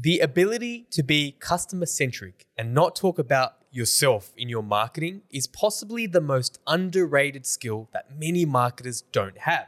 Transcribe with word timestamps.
The 0.00 0.20
ability 0.20 0.86
to 0.92 1.02
be 1.02 1.32
customer 1.40 1.86
centric 1.86 2.46
and 2.56 2.72
not 2.72 2.94
talk 2.94 3.18
about 3.18 3.54
yourself 3.72 4.32
in 4.36 4.48
your 4.48 4.62
marketing 4.62 5.22
is 5.28 5.48
possibly 5.48 6.06
the 6.06 6.20
most 6.20 6.60
underrated 6.68 7.44
skill 7.44 7.88
that 7.92 8.16
many 8.16 8.44
marketers 8.44 9.02
don't 9.10 9.38
have. 9.38 9.66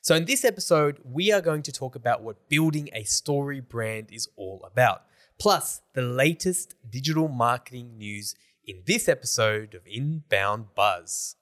So, 0.00 0.14
in 0.14 0.24
this 0.24 0.46
episode, 0.46 1.00
we 1.04 1.30
are 1.30 1.42
going 1.42 1.60
to 1.60 1.72
talk 1.72 1.94
about 1.94 2.22
what 2.22 2.48
building 2.48 2.88
a 2.94 3.04
story 3.04 3.60
brand 3.60 4.08
is 4.10 4.28
all 4.34 4.62
about, 4.64 5.02
plus 5.38 5.82
the 5.92 6.00
latest 6.00 6.74
digital 6.88 7.28
marketing 7.28 7.98
news 7.98 8.34
in 8.64 8.82
this 8.86 9.10
episode 9.10 9.74
of 9.74 9.82
Inbound 9.86 10.74
Buzz. 10.74 11.36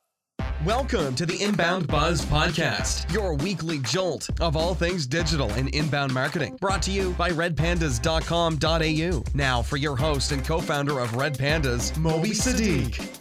Welcome 0.62 1.14
to 1.16 1.26
the 1.26 1.42
Inbound 1.42 1.88
Buzz 1.88 2.24
Podcast, 2.24 3.12
your 3.12 3.34
weekly 3.34 3.80
jolt 3.80 4.30
of 4.40 4.56
all 4.56 4.72
things 4.74 5.06
digital 5.06 5.50
and 5.52 5.68
inbound 5.74 6.14
marketing. 6.14 6.56
Brought 6.58 6.80
to 6.82 6.90
you 6.90 7.10
by 7.18 7.28
redpandas.com.au. 7.30 9.24
Now, 9.34 9.60
for 9.60 9.76
your 9.76 9.94
host 9.96 10.32
and 10.32 10.42
co 10.42 10.60
founder 10.60 11.00
of 11.00 11.16
Red 11.16 11.36
Pandas, 11.36 11.94
Moby 11.98 12.30
Siddique. 12.30 13.20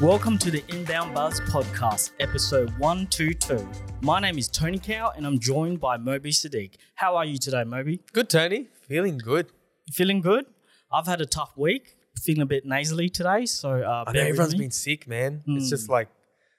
Welcome 0.00 0.38
to 0.38 0.52
the 0.52 0.62
Inbound 0.68 1.14
Buzz 1.14 1.40
Podcast, 1.40 2.12
episode 2.20 2.70
122. 2.78 3.68
My 4.02 4.20
name 4.20 4.38
is 4.38 4.46
Tony 4.46 4.78
Cow 4.78 5.10
and 5.16 5.26
I'm 5.26 5.40
joined 5.40 5.80
by 5.80 5.96
Moby 5.96 6.30
Siddique. 6.30 6.74
How 6.94 7.16
are 7.16 7.24
you 7.24 7.38
today, 7.38 7.64
Moby? 7.64 8.02
Good, 8.12 8.28
Tony. 8.30 8.68
Feeling 8.86 9.18
good. 9.18 9.48
Feeling 9.90 10.20
good? 10.20 10.44
I've 10.92 11.06
had 11.06 11.20
a 11.20 11.26
tough 11.26 11.56
week, 11.56 11.95
feeling 12.26 12.42
a 12.42 12.46
bit 12.54 12.64
nasally 12.66 13.08
today, 13.08 13.46
so 13.46 13.68
uh, 13.82 14.04
I 14.06 14.12
know 14.12 14.20
everyone's 14.20 14.54
been 14.54 14.70
sick, 14.86 15.06
man. 15.06 15.32
It's 15.46 15.70
just 15.70 15.86
Mm. 15.86 15.90
like 15.96 16.08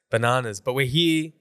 bananas. 0.09 0.57
But 0.65 0.73
we're 0.73 0.85
here. 1.01 1.31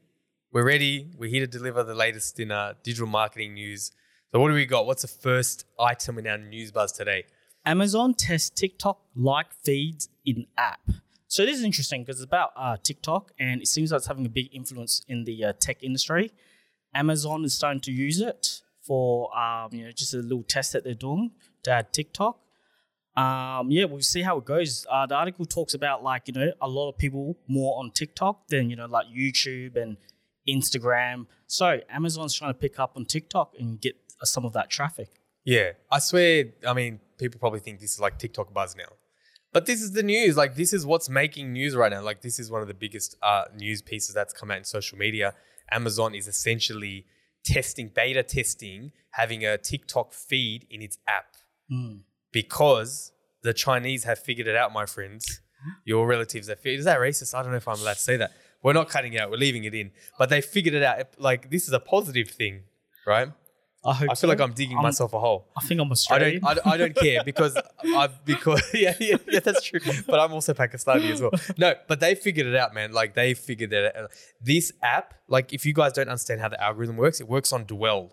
We're 0.52 0.66
ready. 0.74 0.94
We're 1.18 1.30
here 1.30 1.44
to 1.46 1.52
deliver 1.58 1.82
the 1.84 1.94
latest 1.94 2.40
in 2.40 2.50
uh, 2.50 2.74
digital 2.82 3.06
marketing 3.20 3.54
news. 3.54 3.92
So, 4.32 4.40
what 4.40 4.48
do 4.48 4.54
we 4.54 4.66
got? 4.66 4.86
What's 4.86 5.02
the 5.02 5.08
first 5.28 5.64
item 5.78 6.18
in 6.18 6.26
our 6.26 6.38
news 6.38 6.70
buzz 6.72 6.92
today? 6.92 7.24
Amazon 7.64 8.14
tests 8.14 8.50
TikTok 8.50 8.98
like 9.14 9.50
feeds 9.64 10.08
in 10.24 10.46
app. 10.56 10.80
So 11.28 11.44
this 11.44 11.58
is 11.58 11.64
interesting 11.64 12.02
because 12.02 12.16
it's 12.20 12.24
about 12.34 12.50
uh, 12.56 12.76
TikTok, 12.82 13.32
and 13.40 13.60
it 13.60 13.68
seems 13.68 13.90
like 13.90 13.98
it's 13.98 14.06
having 14.06 14.26
a 14.26 14.34
big 14.40 14.48
influence 14.54 15.02
in 15.08 15.24
the 15.24 15.44
uh, 15.46 15.52
tech 15.58 15.82
industry. 15.82 16.30
Amazon 16.94 17.44
is 17.44 17.54
starting 17.54 17.80
to 17.82 17.92
use 17.92 18.20
it 18.20 18.62
for 18.86 19.36
um, 19.36 19.68
you 19.72 19.84
know 19.84 19.90
just 19.92 20.14
a 20.14 20.18
little 20.18 20.44
test 20.44 20.72
that 20.72 20.84
they're 20.84 20.94
doing 20.94 21.32
to 21.64 21.70
add 21.72 21.92
TikTok. 21.92 22.38
Um, 23.16 23.70
yeah, 23.70 23.84
we'll 23.84 24.00
see 24.02 24.22
how 24.22 24.38
it 24.38 24.44
goes. 24.44 24.86
Uh, 24.90 25.06
the 25.06 25.14
article 25.14 25.46
talks 25.46 25.74
about 25.74 26.02
like 26.02 26.28
you 26.28 26.34
know 26.34 26.52
a 26.60 26.68
lot 26.68 26.90
of 26.90 26.98
people 26.98 27.38
more 27.48 27.78
on 27.78 27.90
TikTok 27.90 28.48
than 28.48 28.68
you 28.70 28.76
know 28.76 28.86
like 28.86 29.06
YouTube 29.06 29.76
and 29.76 29.96
Instagram. 30.48 31.26
So 31.46 31.80
Amazon's 31.88 32.34
trying 32.34 32.52
to 32.52 32.58
pick 32.58 32.78
up 32.78 32.92
on 32.96 33.04
TikTok 33.06 33.54
and 33.58 33.80
get 33.80 33.96
uh, 34.20 34.24
some 34.24 34.44
of 34.44 34.52
that 34.52 34.70
traffic. 34.70 35.08
Yeah, 35.44 35.72
I 35.90 35.98
swear. 36.00 36.46
I 36.66 36.74
mean, 36.74 37.00
people 37.18 37.40
probably 37.40 37.60
think 37.60 37.80
this 37.80 37.94
is 37.94 38.00
like 38.00 38.18
TikTok 38.18 38.52
buzz 38.52 38.76
now, 38.76 38.92
but 39.52 39.66
this 39.66 39.80
is 39.80 39.92
the 39.92 40.02
news. 40.02 40.36
Like, 40.36 40.56
this 40.56 40.72
is 40.72 40.84
what's 40.84 41.08
making 41.08 41.52
news 41.52 41.74
right 41.74 41.90
now. 41.90 42.02
Like, 42.02 42.20
this 42.20 42.38
is 42.38 42.50
one 42.50 42.62
of 42.62 42.68
the 42.68 42.74
biggest 42.74 43.16
uh, 43.22 43.44
news 43.56 43.80
pieces 43.80 44.14
that's 44.14 44.34
come 44.34 44.50
out 44.50 44.58
in 44.58 44.64
social 44.64 44.98
media. 44.98 45.34
Amazon 45.70 46.14
is 46.14 46.28
essentially 46.28 47.06
testing, 47.44 47.90
beta 47.94 48.22
testing, 48.22 48.92
having 49.12 49.44
a 49.46 49.56
TikTok 49.56 50.12
feed 50.12 50.66
in 50.68 50.82
its 50.82 50.98
app 51.06 51.36
Mm. 51.70 52.00
Because 52.40 53.12
the 53.42 53.54
Chinese 53.54 54.04
have 54.04 54.18
figured 54.18 54.46
it 54.52 54.56
out, 54.62 54.72
my 54.72 54.86
friends. 54.86 55.40
Your 55.84 56.06
relatives 56.06 56.48
have 56.48 56.60
figured. 56.60 56.80
Is 56.80 56.84
that 56.84 56.98
racist? 56.98 57.34
I 57.34 57.42
don't 57.42 57.50
know 57.52 57.56
if 57.64 57.66
I'm 57.72 57.80
allowed 57.80 57.94
to 57.94 58.06
say 58.10 58.16
that. 58.18 58.30
We're 58.62 58.74
not 58.80 58.88
cutting 58.88 59.12
it 59.14 59.20
out. 59.20 59.30
We're 59.30 59.38
leaving 59.46 59.64
it 59.64 59.74
in. 59.74 59.90
But 60.18 60.28
they 60.28 60.40
figured 60.40 60.74
it 60.74 60.82
out. 60.82 60.98
Like 61.18 61.50
this 61.50 61.66
is 61.68 61.72
a 61.72 61.80
positive 61.80 62.28
thing, 62.40 62.54
right? 63.06 63.28
I 63.84 63.94
hope. 63.94 64.10
I 64.10 64.14
feel 64.14 64.16
so. 64.16 64.28
like 64.28 64.40
I'm 64.40 64.52
digging 64.52 64.76
I'm- 64.76 64.82
myself 64.82 65.12
a 65.14 65.20
hole. 65.26 65.40
I 65.56 65.62
think 65.66 65.80
I'm 65.80 65.88
I 65.88 65.92
Australian. 65.92 66.40
don't, 66.42 66.50
I, 66.50 66.54
don't- 66.54 66.66
I 66.72 66.76
don't 66.76 66.96
care 66.96 67.22
because 67.24 67.56
I 68.02 68.08
because 68.32 68.62
yeah, 68.74 68.94
yeah 69.00 69.16
yeah 69.34 69.40
that's 69.40 69.62
true. 69.62 69.80
But 70.06 70.18
I'm 70.22 70.32
also 70.32 70.52
Pakistani 70.54 71.10
as 71.14 71.20
well. 71.22 71.32
No, 71.56 71.74
but 71.88 71.98
they 72.00 72.14
figured 72.26 72.46
it 72.46 72.56
out, 72.62 72.74
man. 72.74 72.92
Like 72.92 73.14
they 73.14 73.32
figured 73.34 73.72
it 73.72 73.96
out. 73.96 74.10
This 74.40 74.72
app, 74.82 75.14
like 75.28 75.52
if 75.52 75.64
you 75.66 75.72
guys 75.80 75.92
don't 75.94 76.08
understand 76.14 76.40
how 76.42 76.48
the 76.54 76.60
algorithm 76.62 76.96
works, 76.96 77.20
it 77.20 77.28
works 77.36 77.50
on 77.52 77.64
dwell. 77.64 78.12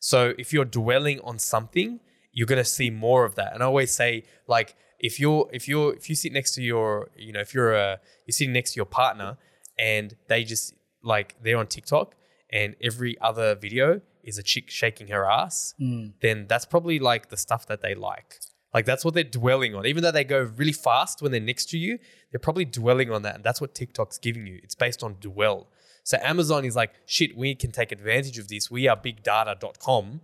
So 0.00 0.18
if 0.38 0.52
you're 0.52 0.64
dwelling 0.82 1.18
on 1.20 1.38
something, 1.40 1.98
you're 2.32 2.46
gonna 2.46 2.64
see 2.64 2.90
more 2.90 3.24
of 3.24 3.34
that. 3.36 3.54
And 3.54 3.62
I 3.62 3.66
always 3.66 3.90
say, 3.90 4.24
like, 4.46 4.74
if 5.00 5.18
you're 5.20 5.48
if 5.52 5.68
you're 5.68 5.94
if 5.94 6.08
you 6.08 6.16
sit 6.16 6.32
next 6.32 6.54
to 6.56 6.62
your, 6.62 7.10
you 7.16 7.32
know, 7.32 7.40
if 7.40 7.54
you're 7.54 7.72
a 7.74 8.00
you're 8.26 8.32
sitting 8.32 8.52
next 8.52 8.72
to 8.72 8.76
your 8.76 8.86
partner 8.86 9.36
and 9.78 10.16
they 10.28 10.44
just 10.44 10.74
like 11.02 11.36
they're 11.42 11.58
on 11.58 11.66
TikTok 11.66 12.14
and 12.52 12.74
every 12.82 13.16
other 13.20 13.54
video 13.54 14.00
is 14.24 14.38
a 14.38 14.42
chick 14.42 14.68
shaking 14.70 15.08
her 15.08 15.24
ass, 15.24 15.74
Mm. 15.80 16.12
then 16.20 16.46
that's 16.48 16.64
probably 16.66 16.98
like 16.98 17.28
the 17.30 17.36
stuff 17.36 17.66
that 17.68 17.80
they 17.82 17.94
like. 17.94 18.40
Like 18.74 18.84
that's 18.84 19.04
what 19.04 19.14
they're 19.14 19.24
dwelling 19.24 19.74
on. 19.74 19.86
Even 19.86 20.02
though 20.02 20.10
they 20.10 20.24
go 20.24 20.40
really 20.56 20.72
fast 20.72 21.22
when 21.22 21.32
they're 21.32 21.40
next 21.40 21.66
to 21.70 21.78
you, 21.78 21.98
they're 22.30 22.38
probably 22.40 22.64
dwelling 22.66 23.10
on 23.10 23.22
that. 23.22 23.36
And 23.36 23.44
that's 23.44 23.60
what 23.60 23.74
TikTok's 23.74 24.18
giving 24.18 24.46
you. 24.46 24.60
It's 24.62 24.74
based 24.74 25.02
on 25.02 25.16
dwell. 25.20 25.68
So 26.04 26.18
Amazon 26.22 26.64
is 26.66 26.76
like, 26.76 26.92
shit, 27.06 27.36
we 27.36 27.54
can 27.54 27.70
take 27.70 27.92
advantage 27.92 28.38
of 28.38 28.48
this. 28.48 28.70
We 28.70 28.86
are 28.88 28.96
bigdata.com. 28.96 30.20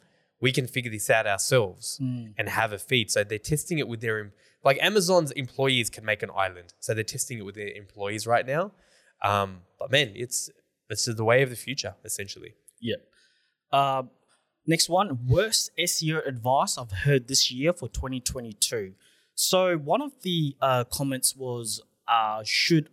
We 0.47 0.50
can 0.59 0.66
figure 0.77 0.93
this 0.97 1.09
out 1.16 1.27
ourselves 1.34 1.84
Mm. 2.03 2.34
and 2.38 2.44
have 2.60 2.71
a 2.78 2.81
feed. 2.91 3.06
So 3.15 3.19
they're 3.25 3.47
testing 3.55 3.78
it 3.82 3.88
with 3.93 4.00
their, 4.06 4.19
like 4.69 4.78
Amazon's 4.91 5.31
employees 5.44 5.87
can 5.97 6.05
make 6.05 6.22
an 6.28 6.31
island. 6.44 6.69
So 6.84 6.88
they're 6.94 7.12
testing 7.16 7.37
it 7.41 7.44
with 7.49 7.56
their 7.60 7.72
employees 7.84 8.22
right 8.34 8.47
now. 8.56 8.65
Um, 9.31 9.50
but 9.81 9.88
man, 9.97 10.09
it's, 10.25 10.38
it's 10.93 11.06
the 11.21 11.25
way 11.31 11.38
of 11.47 11.50
the 11.54 11.60
future, 11.66 11.94
essentially. 12.09 12.53
Yeah. 12.91 13.00
Uh, 13.78 14.03
next 14.75 14.87
one, 14.88 15.09
worst 15.37 15.71
SEO 15.78 16.19
advice 16.33 16.72
I've 16.81 16.97
heard 17.06 17.22
this 17.33 17.43
year 17.50 17.72
for 17.72 17.88
2022. 17.88 18.94
So 19.34 19.77
one 19.93 20.03
of 20.09 20.12
the 20.22 20.56
uh, 20.60 20.84
comments 20.99 21.34
was, 21.37 21.66
uh, 22.16 22.43
"Should 22.44 22.87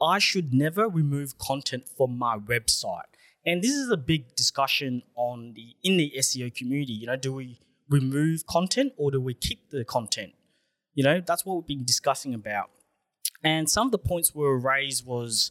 I 0.00 0.18
should 0.28 0.48
never 0.66 0.84
remove 0.88 1.28
content 1.50 1.84
from 1.96 2.10
my 2.26 2.34
website?" 2.52 3.11
And 3.44 3.62
this 3.62 3.72
is 3.72 3.90
a 3.90 3.96
big 3.96 4.34
discussion 4.36 5.02
on 5.16 5.54
the 5.54 5.74
in 5.82 5.96
the 5.96 6.12
SEO 6.18 6.54
community. 6.54 6.92
You 6.92 7.06
know, 7.06 7.16
do 7.16 7.32
we 7.32 7.58
remove 7.88 8.46
content 8.46 8.92
or 8.96 9.10
do 9.10 9.20
we 9.20 9.34
keep 9.34 9.70
the 9.70 9.84
content? 9.84 10.32
You 10.94 11.04
know, 11.04 11.20
that's 11.20 11.44
what 11.44 11.56
we've 11.56 11.66
been 11.66 11.84
discussing 11.84 12.34
about. 12.34 12.70
And 13.42 13.68
some 13.68 13.88
of 13.88 13.92
the 13.92 13.98
points 13.98 14.34
were 14.34 14.56
raised 14.56 15.04
was, 15.04 15.50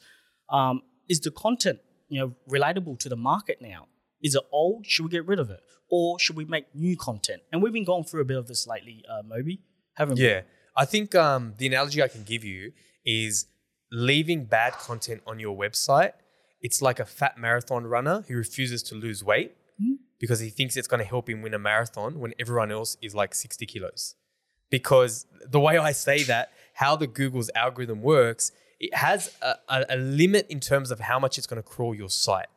um, 0.50 0.82
is 1.10 1.20
the 1.20 1.32
content 1.32 1.80
you 2.08 2.20
know 2.20 2.36
relatable 2.50 3.00
to 3.00 3.10
the 3.10 3.16
market 3.18 3.62
now? 3.62 3.88
Is 4.22 4.36
it 4.36 4.44
old? 4.52 4.86
Should 4.86 5.04
we 5.04 5.10
get 5.10 5.26
rid 5.28 5.40
of 5.40 5.50
it, 5.50 5.62
or 5.90 6.20
should 6.20 6.36
we 6.36 6.46
make 6.46 6.74
new 6.76 6.96
content? 6.96 7.42
And 7.52 7.62
we've 7.62 7.74
been 7.74 7.86
going 7.86 8.04
through 8.04 8.22
a 8.22 8.26
bit 8.26 8.38
of 8.38 8.48
this 8.48 8.68
lately, 8.68 9.04
uh, 9.10 9.24
Moby, 9.24 9.62
haven't 9.96 10.18
we? 10.18 10.28
Yeah. 10.28 10.42
I 10.78 10.86
think 10.86 11.16
um, 11.16 11.56
the 11.58 11.68
analogy 11.68 12.02
I 12.02 12.08
can 12.08 12.24
give 12.24 12.44
you 12.44 12.72
is 13.06 13.48
leaving 13.92 14.46
bad 14.46 14.74
content 14.74 15.22
on 15.28 15.40
your 15.40 15.58
website. 15.58 16.14
It's 16.62 16.82
like 16.82 17.00
a 17.00 17.06
fat 17.06 17.38
marathon 17.38 17.86
runner 17.86 18.24
who 18.28 18.36
refuses 18.36 18.84
to 18.84 18.96
lose 18.96 19.24
weight 19.24 19.56
Mhm. 19.82 19.96
because 20.20 20.40
he 20.40 20.50
thinks 20.50 20.78
it's 20.78 20.88
going 20.88 21.00
to 21.00 21.06
help 21.16 21.30
him 21.30 21.42
win 21.42 21.54
a 21.54 21.60
marathon 21.60 22.20
when 22.20 22.34
everyone 22.40 22.72
else 22.72 22.98
is 23.02 23.16
like 23.16 23.34
60 23.34 23.66
kilos. 23.66 24.16
Because 24.70 25.26
the 25.46 25.60
way 25.60 25.78
I 25.78 25.92
say 25.92 26.24
that, 26.24 26.52
how 26.76 26.96
the 26.96 27.08
Google's 27.08 27.50
algorithm 27.56 28.02
works, 28.02 28.52
it 28.80 28.94
has 28.96 29.36
a, 29.42 29.56
a, 29.70 29.86
a 29.90 29.98
limit 29.98 30.46
in 30.50 30.60
terms 30.60 30.92
of 30.92 31.00
how 31.02 31.20
much 31.20 31.38
it's 31.38 31.48
going 31.48 31.62
to 31.62 31.68
crawl 31.68 31.94
your 31.94 32.10
site. 32.10 32.48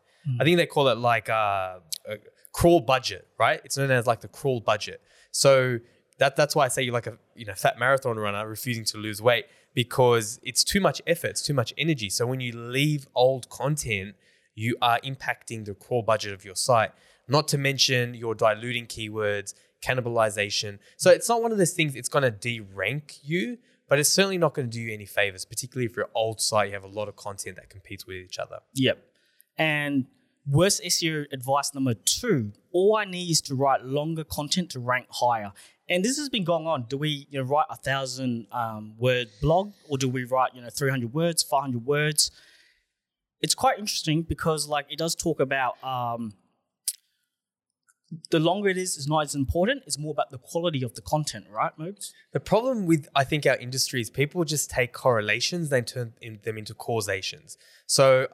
I 0.41 0.45
think 0.45 0.57
they 0.57 0.65
call 0.65 0.89
it 0.89 0.97
like 0.97 1.29
uh, 1.29 1.81
a 2.09 2.17
crawl 2.53 2.81
budget, 2.81 3.27
right? 3.39 3.61
It's 3.63 3.77
known 3.77 3.91
as 3.91 4.07
like 4.07 4.23
the 4.23 4.29
crawl 4.29 4.61
budget. 4.61 5.03
So 5.33 5.81
that 6.19 6.35
that's 6.37 6.57
why 6.57 6.65
I 6.65 6.69
say 6.69 6.81
you're 6.83 6.95
like 6.95 7.07
a 7.07 7.19
you 7.35 7.45
know 7.45 7.53
fat 7.55 7.79
marathon 7.79 8.17
runner 8.19 8.49
refusing 8.49 8.85
to 8.87 8.97
lose 8.97 9.21
weight 9.21 9.45
because 9.75 10.39
it's 10.43 10.65
too 10.65 10.81
much 10.81 11.03
effort, 11.07 11.29
it's 11.29 11.43
too 11.43 11.55
much 11.55 11.75
energy. 11.77 12.09
So 12.09 12.27
when 12.27 12.41
you 12.41 12.53
leave 12.57 13.07
old 13.15 13.49
content, 13.49 14.15
you 14.55 14.77
are 14.81 15.01
impacting 15.01 15.65
the 15.65 15.75
crawl 15.75 16.03
budget 16.03 16.33
of 16.33 16.45
your 16.45 16.55
site. 16.55 16.93
Not 17.27 17.49
to 17.49 17.59
mention 17.59 18.15
you're 18.15 18.35
diluting 18.35 18.87
keywords, 18.87 19.55
cannibalization. 19.85 20.79
So 20.97 21.11
it's 21.11 21.29
not 21.29 21.43
one 21.43 21.53
of 21.53 21.59
those 21.59 21.73
things. 21.73 21.97
It's 21.97 22.09
going 22.09 22.23
to 22.23 22.31
de-rank 22.31 23.17
you, 23.23 23.59
but 23.89 23.99
it's 23.99 24.09
certainly 24.09 24.39
not 24.39 24.55
going 24.55 24.71
to 24.71 24.73
do 24.73 24.81
you 24.81 24.93
any 24.93 25.07
favors. 25.07 25.45
Particularly 25.45 25.87
if 25.87 25.97
you're 25.97 26.07
an 26.07 26.13
old 26.15 26.41
site, 26.41 26.69
you 26.69 26.75
have 26.75 26.85
a 26.85 26.89
lot 26.89 27.09
of 27.09 27.17
content 27.17 27.57
that 27.57 27.69
competes 27.69 28.07
with 28.07 28.17
each 28.17 28.39
other. 28.39 28.61
Yep. 28.75 28.99
And 29.59 30.07
worst 30.47 30.83
SEO 30.85 31.27
advice 31.33 31.75
number 31.75 31.95
two: 31.95 32.53
all 32.73 32.97
I 32.97 33.05
need 33.05 33.31
is 33.31 33.41
to 33.43 33.55
write 33.55 33.85
longer 33.85 34.25
content 34.25 34.71
to 34.71 34.81
rank 34.81 35.07
higher. 35.11 35.53
And 35.89 36.05
this 36.05 36.17
has 36.19 36.29
been 36.29 36.45
going 36.45 36.67
on. 36.67 36.87
Do 36.89 36.97
we 36.97 37.27
you 37.31 37.41
know, 37.41 37.45
write 37.45 37.67
a 37.69 37.77
thousand 37.77 38.47
um, 38.53 38.95
word 38.99 39.29
blog, 39.43 39.73
or 39.89 39.99
do 39.99 40.09
we 40.09 40.25
write 40.25 40.55
you 40.55 40.63
know 40.63 40.71
three 40.71 40.91
hundred 40.91 41.13
words, 41.13 41.43
five 41.43 41.63
hundred 41.63 41.85
words? 41.85 42.31
It's 43.41 43.55
quite 43.55 43.79
interesting 43.79 44.23
because 44.23 44.67
like 44.67 44.87
it 44.89 44.99
does 44.99 45.15
talk 45.15 45.41
about 45.41 45.83
um, 45.85 46.33
the 48.31 48.39
longer 48.39 48.69
it 48.69 48.79
is 48.79 48.97
is 48.97 49.07
not 49.07 49.25
as 49.25 49.35
important. 49.35 49.83
It's 49.87 49.99
more 49.99 50.13
about 50.13 50.31
the 50.31 50.39
quality 50.39 50.83
of 50.83 50.95
the 50.95 51.03
content, 51.03 51.47
right, 51.51 51.73
Moogs? 51.79 52.13
The 52.33 52.41
problem 52.41 52.87
with 52.87 53.09
I 53.15 53.25
think 53.25 53.47
our 53.47 53.57
industry 53.57 54.01
is 54.01 54.11
people 54.11 54.45
just 54.45 54.71
take 54.71 54.93
correlations, 54.93 55.69
they 55.69 55.83
turn 55.83 56.15
in, 56.21 56.41
them 56.45 56.59
into 56.59 56.75
causations. 56.75 57.59
So 57.87 58.29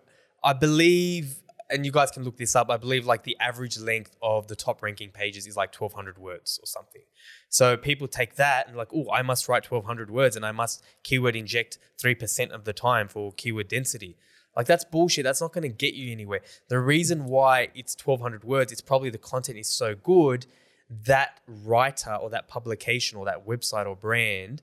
I 0.44 0.52
believe 0.52 1.42
and 1.70 1.86
you 1.86 1.92
guys 1.92 2.10
can 2.10 2.24
look 2.24 2.36
this 2.36 2.56
up. 2.56 2.70
I 2.70 2.76
believe 2.76 3.06
like 3.06 3.22
the 3.22 3.36
average 3.40 3.78
length 3.78 4.16
of 4.22 4.48
the 4.48 4.56
top 4.56 4.82
ranking 4.82 5.10
pages 5.10 5.46
is 5.46 5.56
like 5.56 5.74
1200 5.74 6.18
words 6.18 6.58
or 6.62 6.66
something. 6.66 7.02
So 7.48 7.76
people 7.76 8.08
take 8.08 8.36
that 8.36 8.68
and 8.68 8.76
like, 8.76 8.92
oh, 8.94 9.10
I 9.12 9.22
must 9.22 9.48
write 9.48 9.70
1200 9.70 10.10
words 10.10 10.36
and 10.36 10.44
I 10.44 10.52
must 10.52 10.82
keyword 11.02 11.36
inject 11.36 11.78
3% 12.02 12.50
of 12.50 12.64
the 12.64 12.72
time 12.72 13.08
for 13.08 13.32
keyword 13.32 13.68
density. 13.68 14.16
Like 14.56 14.66
that's 14.66 14.84
bullshit. 14.84 15.24
That's 15.24 15.40
not 15.40 15.52
going 15.52 15.62
to 15.62 15.68
get 15.68 15.94
you 15.94 16.10
anywhere. 16.10 16.40
The 16.68 16.80
reason 16.80 17.26
why 17.26 17.68
it's 17.74 17.96
1200 18.02 18.44
words, 18.44 18.72
it's 18.72 18.80
probably 18.80 19.10
the 19.10 19.18
content 19.18 19.58
is 19.58 19.68
so 19.68 19.94
good 19.94 20.46
that 20.90 21.40
writer 21.46 22.14
or 22.14 22.30
that 22.30 22.48
publication 22.48 23.16
or 23.16 23.24
that 23.26 23.46
website 23.46 23.86
or 23.86 23.94
brand 23.94 24.60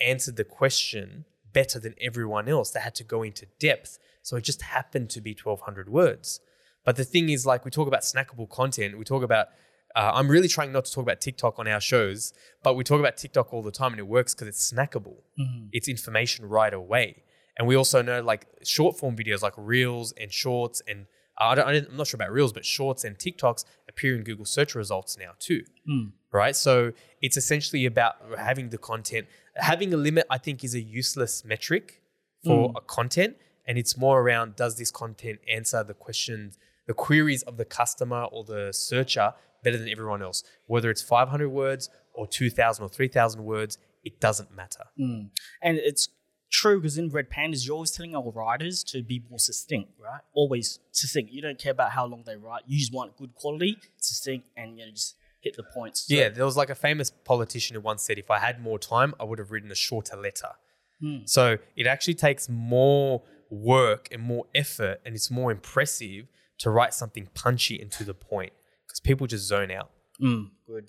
answered 0.00 0.36
the 0.36 0.44
question 0.44 1.24
better 1.52 1.78
than 1.78 1.94
everyone 2.00 2.48
else. 2.48 2.70
They 2.70 2.80
had 2.80 2.96
to 2.96 3.04
go 3.04 3.22
into 3.22 3.46
depth. 3.60 3.98
So 4.22 4.36
it 4.36 4.44
just 4.44 4.62
happened 4.62 5.10
to 5.10 5.20
be 5.20 5.30
1200 5.32 5.88
words. 5.88 6.40
But 6.88 6.96
the 6.96 7.04
thing 7.04 7.28
is, 7.28 7.44
like, 7.44 7.66
we 7.66 7.70
talk 7.70 7.86
about 7.86 8.00
snackable 8.00 8.48
content, 8.48 8.96
we 8.96 9.04
talk 9.04 9.22
about, 9.22 9.48
uh, 9.94 10.12
I'm 10.14 10.26
really 10.26 10.48
trying 10.48 10.72
not 10.72 10.86
to 10.86 10.90
talk 10.90 11.02
about 11.02 11.20
TikTok 11.20 11.58
on 11.58 11.68
our 11.68 11.82
shows, 11.82 12.32
but 12.62 12.76
we 12.76 12.82
talk 12.82 12.98
about 12.98 13.18
TikTok 13.18 13.52
all 13.52 13.60
the 13.60 13.70
time 13.70 13.92
and 13.92 14.00
it 14.00 14.06
works 14.06 14.34
because 14.34 14.48
it's 14.48 14.72
snackable. 14.72 15.16
Mm-hmm. 15.38 15.66
It's 15.72 15.86
information 15.86 16.48
right 16.48 16.72
away. 16.72 17.24
And 17.58 17.68
we 17.68 17.76
also 17.76 18.00
know, 18.00 18.22
like, 18.22 18.46
short 18.64 18.98
form 18.98 19.16
videos 19.16 19.42
like 19.42 19.52
Reels 19.58 20.14
and 20.18 20.32
Shorts 20.32 20.80
and 20.88 21.04
uh, 21.38 21.48
I 21.48 21.56
don't, 21.56 21.68
I'm 21.68 21.94
not 21.98 22.06
sure 22.06 22.16
about 22.16 22.32
Reels, 22.32 22.54
but 22.54 22.64
Shorts 22.64 23.04
and 23.04 23.18
TikToks 23.18 23.66
appear 23.86 24.16
in 24.16 24.22
Google 24.24 24.46
search 24.46 24.74
results 24.74 25.18
now 25.18 25.32
too. 25.38 25.64
Hmm. 25.86 26.04
Right. 26.32 26.56
So 26.56 26.92
it's 27.20 27.36
essentially 27.36 27.84
about 27.84 28.14
having 28.38 28.70
the 28.70 28.78
content. 28.78 29.26
Having 29.56 29.92
a 29.92 29.98
limit, 29.98 30.24
I 30.30 30.38
think, 30.38 30.64
is 30.64 30.74
a 30.74 30.80
useless 30.80 31.44
metric 31.44 32.00
for 32.42 32.70
hmm. 32.70 32.76
a 32.78 32.80
content. 32.80 33.36
And 33.66 33.76
it's 33.76 33.98
more 33.98 34.22
around 34.22 34.56
does 34.56 34.78
this 34.78 34.90
content 34.90 35.40
answer 35.46 35.84
the 35.84 35.92
questions, 35.92 36.56
the 36.88 36.94
queries 36.94 37.42
of 37.44 37.56
the 37.56 37.64
customer 37.64 38.24
or 38.24 38.42
the 38.42 38.72
searcher 38.72 39.32
better 39.62 39.78
than 39.78 39.88
everyone 39.88 40.22
else? 40.22 40.42
Whether 40.66 40.90
it's 40.90 41.02
500 41.02 41.48
words 41.48 41.88
or 42.14 42.26
2,000 42.26 42.84
or 42.84 42.88
3,000 42.88 43.44
words, 43.44 43.78
it 44.02 44.20
doesn't 44.20 44.50
matter. 44.54 44.84
Hmm. 44.96 45.26
And 45.62 45.76
it's 45.78 46.08
true 46.50 46.80
because 46.80 46.98
in 46.98 47.10
Red 47.10 47.28
Pandas, 47.30 47.66
you're 47.66 47.74
always 47.74 47.90
telling 47.92 48.16
our 48.16 48.30
writers 48.32 48.82
to 48.84 49.02
be 49.02 49.22
more 49.30 49.38
succinct, 49.38 49.90
right? 50.02 50.22
Always 50.32 50.80
succinct. 50.92 51.30
You 51.30 51.42
don't 51.42 51.58
care 51.58 51.72
about 51.72 51.92
how 51.92 52.06
long 52.06 52.24
they 52.26 52.36
write. 52.36 52.62
You 52.66 52.78
just 52.78 52.92
want 52.92 53.16
good 53.16 53.34
quality, 53.34 53.76
succinct, 53.98 54.48
and 54.56 54.78
you 54.78 54.86
know 54.86 54.90
just 54.92 55.16
hit 55.40 55.56
the 55.56 55.62
points. 55.62 56.06
So- 56.08 56.14
Yeah, 56.14 56.30
there 56.30 56.44
was 56.44 56.56
like 56.56 56.70
a 56.70 56.74
famous 56.74 57.10
politician 57.10 57.74
who 57.74 57.80
once 57.80 58.02
said, 58.02 58.18
if 58.18 58.30
I 58.30 58.38
had 58.38 58.60
more 58.60 58.78
time, 58.78 59.14
I 59.20 59.24
would 59.24 59.38
have 59.38 59.50
written 59.52 59.70
a 59.70 59.76
shorter 59.76 60.16
letter. 60.16 60.52
Hmm. 61.00 61.18
So 61.26 61.58
it 61.76 61.86
actually 61.86 62.14
takes 62.14 62.48
more 62.48 63.22
work 63.50 64.08
and 64.10 64.22
more 64.22 64.46
effort, 64.54 65.00
and 65.04 65.14
it's 65.14 65.30
more 65.30 65.50
impressive 65.52 66.26
to 66.58 66.70
write 66.70 66.94
something 66.94 67.28
punchy 67.34 67.80
and 67.80 67.90
to 67.92 68.04
the 68.04 68.14
point 68.14 68.52
because 68.86 69.00
people 69.00 69.26
just 69.26 69.46
zone 69.46 69.70
out. 69.70 69.90
Mm, 70.20 70.50
good. 70.66 70.88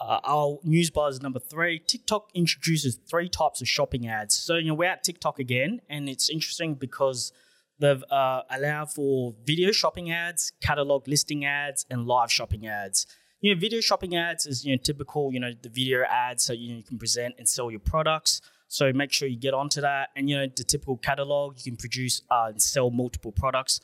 Uh, 0.00 0.18
our 0.24 0.58
news 0.64 0.90
buzz 0.90 1.20
number 1.20 1.38
three 1.38 1.78
TikTok 1.78 2.30
introduces 2.34 2.98
three 3.08 3.28
types 3.28 3.60
of 3.60 3.68
shopping 3.68 4.08
ads. 4.08 4.34
So, 4.34 4.56
you 4.56 4.68
know, 4.68 4.74
we're 4.74 4.88
at 4.88 5.04
TikTok 5.04 5.38
again, 5.38 5.82
and 5.90 6.08
it's 6.08 6.30
interesting 6.30 6.74
because 6.74 7.32
they've 7.78 8.02
uh, 8.10 8.42
allowed 8.50 8.90
for 8.90 9.34
video 9.44 9.72
shopping 9.72 10.10
ads, 10.10 10.52
catalog 10.62 11.06
listing 11.06 11.44
ads, 11.44 11.84
and 11.90 12.06
live 12.06 12.32
shopping 12.32 12.66
ads. 12.66 13.06
You 13.42 13.54
know, 13.54 13.60
video 13.60 13.80
shopping 13.80 14.16
ads 14.16 14.46
is, 14.46 14.64
you 14.64 14.74
know, 14.74 14.80
typical, 14.82 15.32
you 15.32 15.40
know, 15.40 15.52
the 15.62 15.68
video 15.68 16.04
ads 16.04 16.44
so 16.44 16.54
you, 16.54 16.70
know, 16.70 16.76
you 16.78 16.82
can 16.82 16.98
present 16.98 17.34
and 17.38 17.48
sell 17.48 17.70
your 17.70 17.80
products. 17.80 18.40
So 18.68 18.92
make 18.92 19.12
sure 19.12 19.28
you 19.28 19.38
get 19.38 19.52
onto 19.52 19.80
that. 19.80 20.10
And, 20.14 20.30
you 20.30 20.36
know, 20.36 20.46
the 20.46 20.64
typical 20.64 20.96
catalog, 20.96 21.56
you 21.58 21.72
can 21.72 21.76
produce 21.76 22.22
uh, 22.30 22.48
and 22.50 22.62
sell 22.62 22.90
multiple 22.90 23.32
products. 23.32 23.80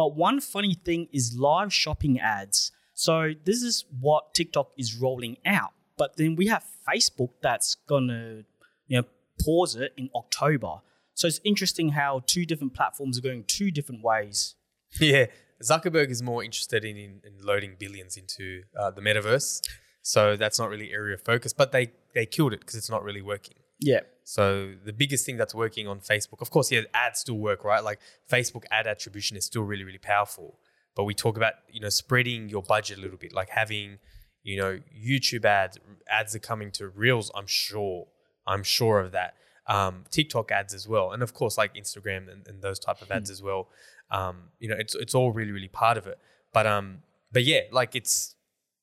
But 0.00 0.16
one 0.16 0.40
funny 0.40 0.72
thing 0.72 1.08
is 1.12 1.36
live 1.36 1.74
shopping 1.74 2.18
ads. 2.18 2.72
So 2.94 3.34
this 3.44 3.60
is 3.60 3.84
what 4.00 4.32
TikTok 4.32 4.70
is 4.78 4.96
rolling 4.96 5.36
out. 5.44 5.72
But 5.98 6.16
then 6.16 6.36
we 6.36 6.46
have 6.46 6.64
Facebook 6.88 7.32
that's 7.42 7.74
gonna, 7.86 8.44
you 8.86 8.96
know, 8.96 9.06
pause 9.44 9.76
it 9.76 9.92
in 9.98 10.08
October. 10.14 10.76
So 11.12 11.28
it's 11.28 11.42
interesting 11.44 11.90
how 11.90 12.22
two 12.24 12.46
different 12.46 12.72
platforms 12.72 13.18
are 13.18 13.20
going 13.20 13.44
two 13.44 13.70
different 13.70 14.02
ways. 14.02 14.54
Yeah, 14.98 15.26
Zuckerberg 15.62 16.08
is 16.08 16.22
more 16.22 16.42
interested 16.42 16.82
in, 16.82 16.96
in, 16.96 17.20
in 17.22 17.34
loading 17.42 17.76
billions 17.78 18.16
into 18.16 18.62
uh, 18.80 18.90
the 18.90 19.02
metaverse. 19.02 19.60
So 20.00 20.34
that's 20.34 20.58
not 20.58 20.70
really 20.70 20.92
area 20.92 21.12
of 21.12 21.20
focus, 21.20 21.52
but 21.52 21.72
they, 21.72 21.92
they 22.14 22.24
killed 22.24 22.54
it 22.54 22.60
because 22.60 22.74
it's 22.74 22.88
not 22.88 23.04
really 23.04 23.20
working. 23.20 23.56
Yeah. 23.78 24.00
So 24.30 24.74
the 24.84 24.92
biggest 24.92 25.26
thing 25.26 25.36
that's 25.36 25.56
working 25.56 25.88
on 25.88 25.98
Facebook, 25.98 26.40
of 26.40 26.50
course, 26.50 26.70
yeah, 26.70 26.82
ads 26.94 27.18
still 27.18 27.38
work, 27.38 27.64
right? 27.64 27.82
Like 27.82 27.98
Facebook 28.30 28.62
ad 28.70 28.86
attribution 28.86 29.36
is 29.36 29.44
still 29.44 29.62
really, 29.62 29.82
really 29.82 29.98
powerful. 29.98 30.60
But 30.94 31.02
we 31.02 31.14
talk 31.14 31.36
about, 31.36 31.54
you 31.68 31.80
know, 31.80 31.88
spreading 31.88 32.48
your 32.48 32.62
budget 32.62 32.98
a 32.98 33.00
little 33.00 33.16
bit, 33.16 33.32
like 33.32 33.48
having, 33.48 33.98
you 34.44 34.56
know, 34.56 34.78
YouTube 34.96 35.44
ads, 35.44 35.78
ads 36.08 36.36
are 36.36 36.38
coming 36.38 36.70
to 36.78 36.90
Reels, 36.90 37.32
I'm 37.34 37.48
sure. 37.48 38.06
I'm 38.46 38.62
sure 38.62 39.00
of 39.00 39.10
that. 39.10 39.34
Um, 39.66 40.04
TikTok 40.12 40.52
ads 40.52 40.74
as 40.74 40.86
well. 40.86 41.10
And 41.10 41.24
of 41.24 41.34
course, 41.34 41.58
like 41.58 41.74
Instagram 41.74 42.30
and, 42.30 42.46
and 42.46 42.62
those 42.62 42.78
type 42.78 43.02
of 43.02 43.10
ads 43.10 43.30
as 43.30 43.42
well. 43.42 43.66
Um, 44.12 44.50
you 44.60 44.68
know, 44.68 44.76
it's 44.78 44.94
it's 44.94 45.14
all 45.16 45.32
really, 45.32 45.50
really 45.50 45.66
part 45.66 45.98
of 45.98 46.06
it. 46.06 46.20
But 46.52 46.68
um, 46.68 46.98
but 47.32 47.42
yeah, 47.42 47.62
like 47.72 47.96
it's 47.96 48.36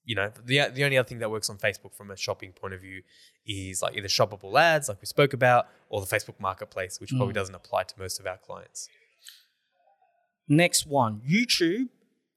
you 0.03 0.15
know, 0.15 0.29
the 0.43 0.69
the 0.73 0.83
only 0.83 0.97
other 0.97 1.07
thing 1.07 1.19
that 1.19 1.31
works 1.31 1.49
on 1.49 1.57
Facebook 1.57 1.93
from 1.95 2.11
a 2.11 2.17
shopping 2.17 2.51
point 2.51 2.73
of 2.73 2.81
view 2.81 3.03
is 3.47 3.81
like 3.81 3.95
either 3.95 4.07
shoppable 4.07 4.59
ads, 4.59 4.89
like 4.89 4.99
we 5.01 5.05
spoke 5.07 5.33
about, 5.33 5.67
or 5.89 6.01
the 6.01 6.07
Facebook 6.07 6.39
Marketplace, 6.39 6.99
which 6.99 7.11
probably 7.15 7.33
doesn't 7.33 7.55
apply 7.55 7.83
to 7.83 7.95
most 7.97 8.19
of 8.19 8.27
our 8.27 8.37
clients. 8.37 8.89
Next 10.47 10.85
one, 10.87 11.21
YouTube 11.27 11.89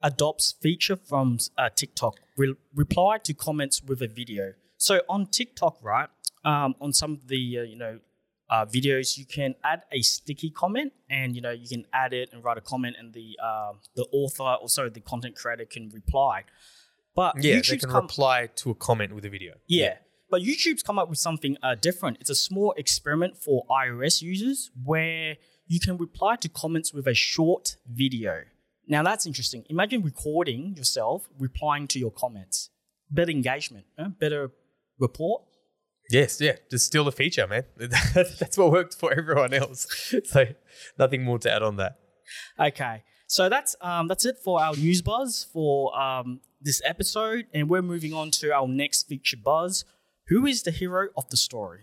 adopts 0.02 0.52
feature 0.60 0.96
from 0.96 1.38
uh, 1.56 1.68
TikTok. 1.74 2.16
Re- 2.36 2.54
reply 2.74 3.18
to 3.18 3.34
comments 3.34 3.82
with 3.82 4.02
a 4.02 4.08
video. 4.08 4.54
So 4.76 5.02
on 5.08 5.26
TikTok, 5.26 5.78
right, 5.82 6.08
um, 6.44 6.74
on 6.80 6.92
some 6.92 7.12
of 7.12 7.28
the 7.28 7.58
uh, 7.58 7.62
you 7.62 7.76
know 7.76 8.00
uh, 8.48 8.64
videos, 8.66 9.16
you 9.18 9.26
can 9.26 9.54
add 9.62 9.82
a 9.92 10.00
sticky 10.02 10.50
comment, 10.50 10.92
and 11.08 11.36
you 11.36 11.42
know 11.42 11.50
you 11.52 11.68
can 11.68 11.84
add 11.92 12.12
it 12.12 12.30
and 12.32 12.42
write 12.42 12.56
a 12.58 12.60
comment, 12.62 12.96
and 12.98 13.12
the 13.12 13.36
uh, 13.42 13.72
the 13.94 14.06
author, 14.10 14.56
or 14.60 14.68
sorry, 14.68 14.90
the 14.90 15.00
content 15.00 15.36
creator 15.36 15.64
can 15.64 15.88
reply. 15.90 16.44
But 17.14 17.42
Yeah, 17.42 17.56
they 17.60 17.76
can 17.76 17.90
come- 17.90 18.02
reply 18.06 18.48
to 18.56 18.70
a 18.70 18.74
comment 18.74 19.14
with 19.14 19.24
a 19.24 19.30
video. 19.30 19.54
yeah. 19.68 19.98
But 20.31 20.43
YouTube's 20.43 20.82
come 20.82 20.99
up 20.99 21.09
with 21.09 21.19
something 21.19 21.56
uh, 21.62 21.75
different. 21.75 22.19
It's 22.21 22.31
a 22.31 22.35
small 22.35 22.73
experiment 22.77 23.37
for 23.37 23.65
iOS 23.71 24.23
users 24.23 24.71
where 24.85 25.37
you 25.67 25.81
can 25.81 25.97
reply 25.97 26.37
to 26.37 26.49
comments 26.49 26.94
with 26.94 27.06
a 27.06 27.15
short 27.15 27.77
video. 27.87 28.43
Now 28.87 29.03
that's 29.03 29.27
interesting. 29.27 29.65
Imagine 29.69 30.03
recording 30.03 30.75
yourself 30.77 31.29
replying 31.38 31.87
to 31.88 31.99
your 31.99 32.11
comments. 32.11 32.71
Better 33.11 33.31
engagement, 33.31 33.87
huh? 33.99 34.11
better 34.19 34.53
report. 34.99 35.43
Yes, 36.11 36.41
yeah, 36.41 36.56
just 36.70 36.87
steal 36.87 37.05
the 37.05 37.13
feature, 37.13 37.46
man. 37.46 37.65
That's 37.77 38.58
what 38.58 38.72
worked 38.72 38.96
for 38.96 39.13
everyone 39.13 39.55
else. 39.55 39.87
So 40.25 40.46
nothing 40.99 41.22
more 41.22 41.39
to 41.39 41.53
add 41.53 41.63
on 41.63 41.77
that. 41.77 42.01
Okay, 42.58 43.05
so 43.29 43.49
that's 43.49 43.77
um, 43.81 44.08
that's 44.08 44.25
it 44.25 44.39
for 44.39 44.60
our 44.60 44.75
news 44.75 45.03
buzz 45.03 45.46
for 45.53 45.96
um, 45.99 46.41
this 46.60 46.82
episode, 46.84 47.46
and 47.55 47.69
we're 47.69 47.82
moving 47.82 48.13
on 48.13 48.32
to 48.32 48.53
our 48.53 48.67
next 48.67 49.05
feature 49.08 49.37
buzz. 49.37 49.84
Who 50.31 50.46
is 50.46 50.63
the 50.63 50.70
hero 50.70 51.08
of 51.17 51.29
the 51.29 51.37
story? 51.37 51.81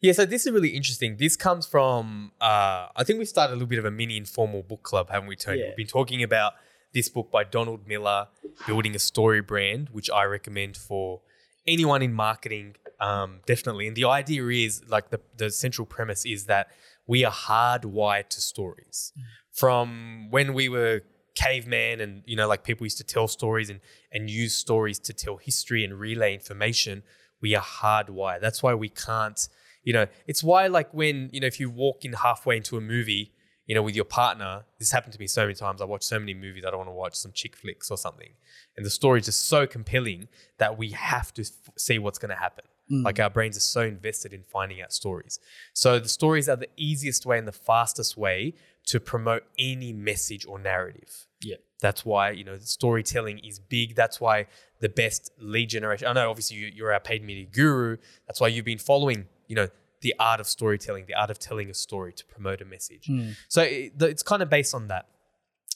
Yeah, 0.00 0.12
so 0.12 0.24
this 0.24 0.46
is 0.46 0.52
really 0.52 0.70
interesting. 0.70 1.18
This 1.18 1.36
comes 1.36 1.64
from, 1.64 2.32
uh, 2.40 2.88
I 2.96 3.04
think 3.04 3.20
we 3.20 3.24
started 3.24 3.52
a 3.52 3.56
little 3.56 3.68
bit 3.68 3.78
of 3.78 3.84
a 3.84 3.90
mini 3.90 4.16
informal 4.16 4.62
book 4.62 4.82
club, 4.82 5.10
haven't 5.10 5.28
we, 5.28 5.36
Tony? 5.36 5.60
Yeah. 5.60 5.66
We've 5.68 5.76
been 5.76 5.86
talking 5.86 6.22
about 6.22 6.54
this 6.92 7.08
book 7.08 7.30
by 7.30 7.44
Donald 7.44 7.86
Miller, 7.86 8.26
Building 8.66 8.96
a 8.96 8.98
Story 8.98 9.42
Brand, 9.42 9.90
which 9.92 10.10
I 10.10 10.24
recommend 10.24 10.76
for 10.76 11.20
anyone 11.66 12.02
in 12.02 12.12
marketing, 12.12 12.74
um, 13.00 13.40
definitely. 13.46 13.86
And 13.86 13.96
the 13.96 14.06
idea 14.06 14.44
is 14.48 14.82
like 14.88 15.10
the, 15.10 15.20
the 15.36 15.50
central 15.50 15.86
premise 15.86 16.24
is 16.24 16.46
that 16.46 16.68
we 17.06 17.24
are 17.24 17.32
hardwired 17.32 18.28
to 18.30 18.40
stories. 18.40 19.12
From 19.52 20.30
when 20.30 20.54
we 20.54 20.68
were 20.68 21.02
caveman 21.34 22.00
and, 22.00 22.22
you 22.26 22.34
know, 22.34 22.48
like 22.48 22.64
people 22.64 22.86
used 22.86 22.98
to 22.98 23.04
tell 23.04 23.28
stories 23.28 23.70
and, 23.70 23.80
and 24.10 24.28
use 24.28 24.54
stories 24.54 24.98
to 24.98 25.12
tell 25.12 25.36
history 25.36 25.84
and 25.84 25.98
relay 25.98 26.34
information, 26.34 27.02
we 27.42 27.54
are 27.54 27.62
hardwired. 27.62 28.40
That's 28.40 28.62
why 28.62 28.74
we 28.74 28.88
can't, 28.88 29.48
you 29.82 29.92
know, 29.92 30.06
it's 30.26 30.42
why 30.42 30.68
like 30.68 30.94
when, 30.94 31.28
you 31.32 31.40
know, 31.40 31.46
if 31.46 31.60
you 31.60 31.68
walk 31.68 32.04
in 32.04 32.14
halfway 32.14 32.56
into 32.56 32.76
a 32.78 32.80
movie, 32.80 33.32
you 33.66 33.74
know, 33.74 33.82
with 33.82 33.94
your 33.94 34.04
partner, 34.04 34.64
this 34.78 34.90
happened 34.90 35.12
to 35.12 35.18
me 35.18 35.26
so 35.26 35.42
many 35.42 35.54
times. 35.54 35.80
I 35.80 35.84
watch 35.84 36.02
so 36.02 36.18
many 36.18 36.34
movies 36.34 36.64
I 36.66 36.70
don't 36.70 36.78
want 36.78 36.88
to 36.88 36.94
watch, 36.94 37.14
some 37.14 37.32
chick 37.32 37.56
flicks 37.56 37.90
or 37.90 37.96
something. 37.96 38.30
And 38.76 38.86
the 38.86 38.90
story 38.90 39.20
is 39.20 39.26
just 39.26 39.46
so 39.46 39.66
compelling 39.66 40.28
that 40.58 40.78
we 40.78 40.90
have 40.90 41.32
to 41.34 41.42
f- 41.42 41.70
see 41.76 41.98
what's 41.98 42.18
going 42.18 42.30
to 42.30 42.36
happen. 42.36 42.64
Mm. 42.92 43.04
Like 43.04 43.18
our 43.18 43.30
brains 43.30 43.56
are 43.56 43.60
so 43.60 43.80
invested 43.80 44.32
in 44.32 44.42
finding 44.42 44.82
out 44.82 44.92
stories. 44.92 45.40
So 45.72 45.98
the 45.98 46.08
stories 46.08 46.48
are 46.48 46.56
the 46.56 46.68
easiest 46.76 47.24
way 47.24 47.38
and 47.38 47.48
the 47.48 47.52
fastest 47.52 48.16
way 48.16 48.54
to 48.86 49.00
promote 49.00 49.44
any 49.58 49.92
message 49.92 50.44
or 50.46 50.58
narrative. 50.58 51.26
Yeah. 51.42 51.56
That's 51.80 52.04
why, 52.04 52.30
you 52.30 52.44
know, 52.44 52.58
storytelling 52.58 53.38
is 53.38 53.58
big. 53.58 53.96
That's 53.96 54.20
why 54.20 54.46
the 54.80 54.88
best 54.88 55.32
lead 55.38 55.70
generation. 55.70 56.06
I 56.06 56.12
know 56.12 56.30
obviously 56.30 56.58
you, 56.58 56.70
you're 56.74 56.92
our 56.92 57.00
paid 57.00 57.24
media 57.24 57.46
guru. 57.46 57.96
That's 58.26 58.40
why 58.40 58.48
you've 58.48 58.64
been 58.64 58.78
following, 58.78 59.26
you 59.48 59.56
know, 59.56 59.68
the 60.02 60.14
art 60.18 60.40
of 60.40 60.48
storytelling, 60.48 61.06
the 61.06 61.14
art 61.14 61.30
of 61.30 61.38
telling 61.38 61.70
a 61.70 61.74
story 61.74 62.12
to 62.12 62.24
promote 62.26 62.60
a 62.60 62.64
message. 62.64 63.06
Mm. 63.08 63.36
So 63.48 63.62
it, 63.62 63.92
it's 64.00 64.22
kind 64.22 64.42
of 64.42 64.50
based 64.50 64.74
on 64.74 64.88
that. 64.88 65.06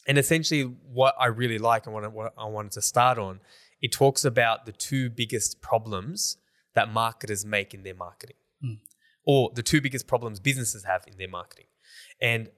And 0.08 0.18
essentially, 0.18 0.62
what 0.62 1.14
I 1.18 1.26
really 1.26 1.58
like 1.58 1.86
and 1.86 1.94
what 1.94 2.04
I, 2.04 2.08
what 2.08 2.32
I 2.38 2.44
wanted 2.44 2.72
to 2.72 2.82
start 2.82 3.18
on, 3.18 3.40
it 3.80 3.92
talks 3.92 4.24
about 4.24 4.66
the 4.66 4.72
two 4.72 5.10
biggest 5.10 5.60
problems 5.60 6.36
that 6.76 6.92
marketers 6.92 7.44
make 7.44 7.74
in 7.74 7.82
their 7.82 7.94
marketing, 7.94 8.36
or 9.26 9.50
the 9.54 9.62
two 9.62 9.80
biggest 9.80 10.06
problems 10.06 10.38
businesses 10.38 10.84
have 10.84 11.02
in 11.08 11.18
their 11.18 11.28
marketing. 11.28 11.66
And 12.22 12.48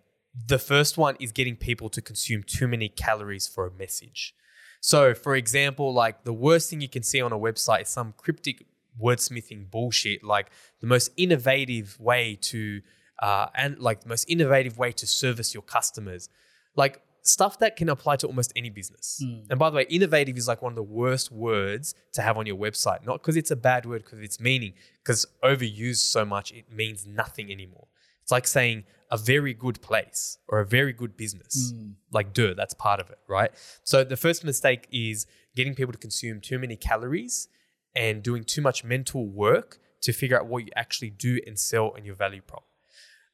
the 0.47 0.59
first 0.59 0.99
one 0.99 1.17
is 1.19 1.33
getting 1.33 1.57
people 1.57 1.89
to 1.89 2.03
consume 2.03 2.43
too 2.43 2.69
many 2.69 2.89
calories 2.91 3.49
for 3.49 3.67
a 3.67 3.73
message. 3.73 4.35
So, 4.81 5.15
for 5.15 5.35
example, 5.35 5.93
like 5.93 6.25
the 6.25 6.33
worst 6.33 6.69
thing 6.69 6.81
you 6.81 6.89
can 6.89 7.03
see 7.03 7.21
on 7.21 7.33
a 7.33 7.39
website 7.39 7.83
is 7.83 7.89
some 7.89 8.15
cryptic 8.17 8.67
wordsmithing 9.01 9.71
bullshit, 9.71 10.23
like 10.23 10.51
the 10.81 10.87
most 10.87 11.11
innovative 11.17 11.99
way 11.99 12.39
to, 12.43 12.83
uh, 13.23 13.47
and 13.55 13.79
like 13.79 14.03
the 14.03 14.09
most 14.09 14.25
innovative 14.29 14.79
way 14.79 14.93
to 14.93 15.07
service 15.07 15.55
your 15.55 15.63
customers, 15.63 16.29
like 16.77 17.01
stuff 17.29 17.59
that 17.59 17.77
can 17.77 17.89
apply 17.89 18.17
to 18.17 18.27
almost 18.27 18.53
any 18.57 18.71
business. 18.71 19.23
Hmm. 19.23 19.41
And 19.51 19.59
by 19.59 19.71
the 19.71 19.77
way, 19.77 19.87
innovative 19.89 20.37
is 20.37 20.49
like 20.49 20.63
one 20.63 20.73
of 20.73 20.77
the 20.77 20.83
worst 20.83 21.31
words 21.31 21.95
to 22.15 22.23
have 22.23 22.39
on 22.39 22.47
your 22.47 22.57
website, 22.57 23.05
not 23.05 23.21
because 23.21 23.37
it's 23.37 23.51
a 23.51 23.57
bad 23.57 23.85
word, 23.87 24.05
because 24.05 24.21
its 24.21 24.41
meaning, 24.41 24.73
because 25.03 25.27
overused 25.45 25.99
so 25.99 26.25
much, 26.25 26.53
it 26.53 26.73
means 26.73 27.07
nothing 27.07 27.53
anymore. 27.53 27.87
It's 28.23 28.33
like 28.33 28.47
saying 28.47 28.85
a 29.11 29.17
very 29.17 29.55
good 29.55 29.81
place 29.81 30.39
or 30.49 30.61
a 30.61 30.67
very 30.67 30.93
good 30.93 31.17
business. 31.17 31.73
Hmm. 31.75 31.91
Like, 32.11 32.33
duh, 32.33 32.55
that's 32.55 32.75
part 32.75 33.01
of 33.01 33.11
it, 33.11 33.19
right? 33.29 33.51
So, 33.85 34.05
the 34.05 34.17
first 34.17 34.45
mistake 34.45 34.89
is 34.91 35.27
getting 35.55 35.75
people 35.75 35.93
to 35.93 35.99
consume 35.99 36.41
too 36.41 36.59
many 36.59 36.77
calories 36.77 37.49
and 37.95 38.23
doing 38.23 38.45
too 38.45 38.63
much 38.63 38.85
mental 38.85 39.27
work 39.27 39.79
to 40.03 40.13
figure 40.13 40.39
out 40.39 40.47
what 40.47 40.65
you 40.65 40.71
actually 40.77 41.11
do 41.11 41.41
and 41.47 41.59
sell 41.59 41.93
and 41.95 42.07
your 42.07 42.15
value 42.15 42.41
prop. 42.41 42.65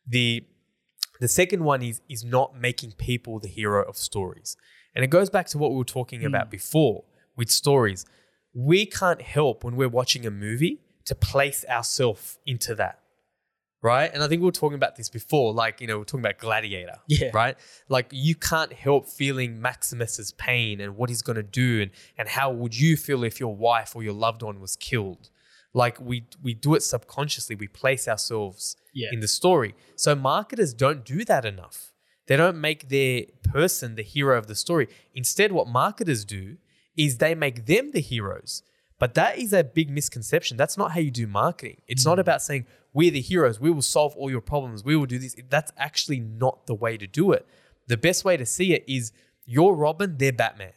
The 0.07 0.47
the 1.21 1.28
second 1.28 1.64
one 1.64 1.83
is 1.83 2.00
is 2.09 2.25
not 2.25 2.59
making 2.59 2.92
people 2.92 3.38
the 3.38 3.49
hero 3.49 3.83
of 3.88 3.97
stories. 3.97 4.56
And 4.94 5.04
it 5.04 5.09
goes 5.09 5.30
back 5.30 5.47
to 5.49 5.59
what 5.59 5.71
we 5.71 5.76
were 5.76 5.85
talking 5.85 6.21
hmm. 6.21 6.26
about 6.26 6.50
before 6.50 7.04
with 7.37 7.50
stories. 7.50 8.04
We 8.54 8.87
can't 8.87 9.21
help 9.21 9.64
when 9.64 9.76
we're 9.76 9.88
watching 9.88 10.26
a 10.26 10.30
movie 10.30 10.80
to 11.06 11.14
place 11.14 11.64
ourselves 11.68 12.38
into 12.47 12.75
that. 12.76 13.00
Right? 13.83 14.11
And 14.14 14.23
I 14.23 14.28
think 14.28 14.40
we 14.40 14.47
were 14.47 14.52
talking 14.52 14.76
about 14.76 14.97
this 14.97 15.11
before, 15.11 15.52
like, 15.52 15.83
you 15.83 15.87
know, 15.87 15.99
we're 15.99 16.04
talking 16.04 16.25
about 16.25 16.38
Gladiator. 16.38 17.00
Yeah. 17.06 17.30
Right? 17.35 17.56
Like 17.90 18.09
you 18.12 18.35
can't 18.35 18.73
help 18.73 19.06
feeling 19.06 19.61
Maximus's 19.61 20.33
pain 20.33 20.80
and 20.80 20.97
what 20.97 21.11
he's 21.11 21.21
gonna 21.21 21.42
do 21.42 21.83
and 21.83 21.90
and 22.16 22.28
how 22.28 22.50
would 22.50 22.78
you 22.78 22.97
feel 22.97 23.25
if 23.25 23.38
your 23.38 23.54
wife 23.54 23.94
or 23.94 24.02
your 24.02 24.14
loved 24.14 24.42
one 24.42 24.59
was 24.59 24.76
killed. 24.76 25.28
Like 25.75 26.00
we 26.00 26.26
we 26.42 26.54
do 26.54 26.75
it 26.75 26.83
subconsciously. 26.83 27.56
We 27.56 27.68
place 27.68 28.09
ourselves 28.09 28.76
Yeah. 28.95 29.09
in 29.13 29.21
the 29.21 29.29
story. 29.29 29.75
So 29.97 30.15
marketers 30.15 30.73
don't 30.73 31.05
do 31.05 31.25
that 31.25 31.45
enough. 31.45 31.93
They 32.27 32.37
don't 32.37 32.61
make 32.61 32.89
their 32.89 33.25
person 33.43 33.97
the 33.97 34.03
hero 34.03 34.39
of 34.39 34.47
the 34.47 34.55
story. 34.55 34.89
Instead, 35.15 35.53
what 35.53 35.69
marketers 35.69 36.25
do 36.25 36.57
is 36.97 37.19
they 37.19 37.35
make 37.35 37.67
them 37.67 37.91
the 37.91 38.01
heroes. 38.01 38.63
But 38.99 39.15
that 39.15 39.39
is 39.39 39.53
a 39.53 39.65
big 39.65 39.91
misconception. 39.91 40.57
That's 40.57 40.79
not 40.79 40.93
how 40.93 41.01
you 41.01 41.11
do 41.11 41.27
marketing. 41.27 41.83
It's 41.89 42.05
not 42.07 42.15
hmm. 42.15 42.21
about 42.21 42.43
saying, 42.43 42.67
we're 42.93 43.11
the 43.11 43.21
heroes, 43.21 43.61
we 43.61 43.71
will 43.71 43.83
solve 43.83 44.15
all 44.17 44.31
your 44.31 44.41
problems, 44.41 44.85
we 44.85 44.97
will 44.97 45.07
do 45.07 45.19
this. 45.19 45.35
That's 45.51 45.73
actually 45.77 46.21
not 46.21 46.67
the 46.67 46.75
way 46.75 46.97
to 46.97 47.07
do 47.07 47.33
it. 47.33 47.47
The 47.89 47.97
best 47.97 48.25
way 48.25 48.37
to 48.37 48.47
see 48.47 48.73
it 48.73 48.85
is 48.87 49.13
you're 49.45 49.75
Robin, 49.75 50.17
they're 50.17 50.33
Batman. 50.33 50.73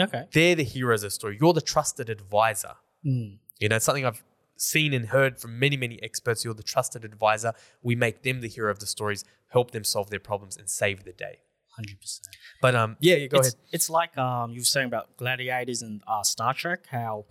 Okay. 0.00 0.24
They're 0.32 0.54
the 0.56 0.64
heroes 0.64 1.04
of 1.04 1.08
the 1.08 1.14
story. 1.14 1.38
You're 1.40 1.52
the 1.52 1.60
trusted 1.60 2.08
advisor. 2.08 2.74
Hmm. 3.04 3.34
You 3.60 3.68
know, 3.68 3.76
it's 3.76 3.84
something 3.84 4.04
I've 4.04 4.24
seen 4.56 4.92
and 4.92 5.08
heard 5.08 5.38
from 5.38 5.58
many, 5.58 5.76
many 5.76 6.02
experts. 6.02 6.44
You're 6.44 6.54
the 6.54 6.62
trusted 6.62 7.04
advisor. 7.04 7.52
We 7.82 7.94
make 7.94 8.22
them 8.22 8.40
the 8.40 8.48
hero 8.48 8.70
of 8.70 8.78
the 8.78 8.86
stories, 8.86 9.24
help 9.48 9.70
them 9.70 9.84
solve 9.84 10.10
their 10.10 10.20
problems, 10.20 10.56
and 10.56 10.68
save 10.68 11.04
the 11.04 11.12
day. 11.12 11.38
Hundred 11.76 12.00
percent. 12.00 12.28
But 12.62 12.76
um, 12.76 12.96
yeah, 13.00 13.16
yeah, 13.16 13.26
go 13.26 13.38
it's, 13.38 13.48
ahead. 13.48 13.60
It's 13.72 13.90
like 13.90 14.16
um, 14.16 14.52
you 14.52 14.60
were 14.60 14.64
saying 14.64 14.86
about 14.86 15.16
gladiators 15.16 15.82
and 15.82 16.02
uh, 16.06 16.22
Star 16.22 16.54
Trek. 16.54 16.84
How 16.88 17.24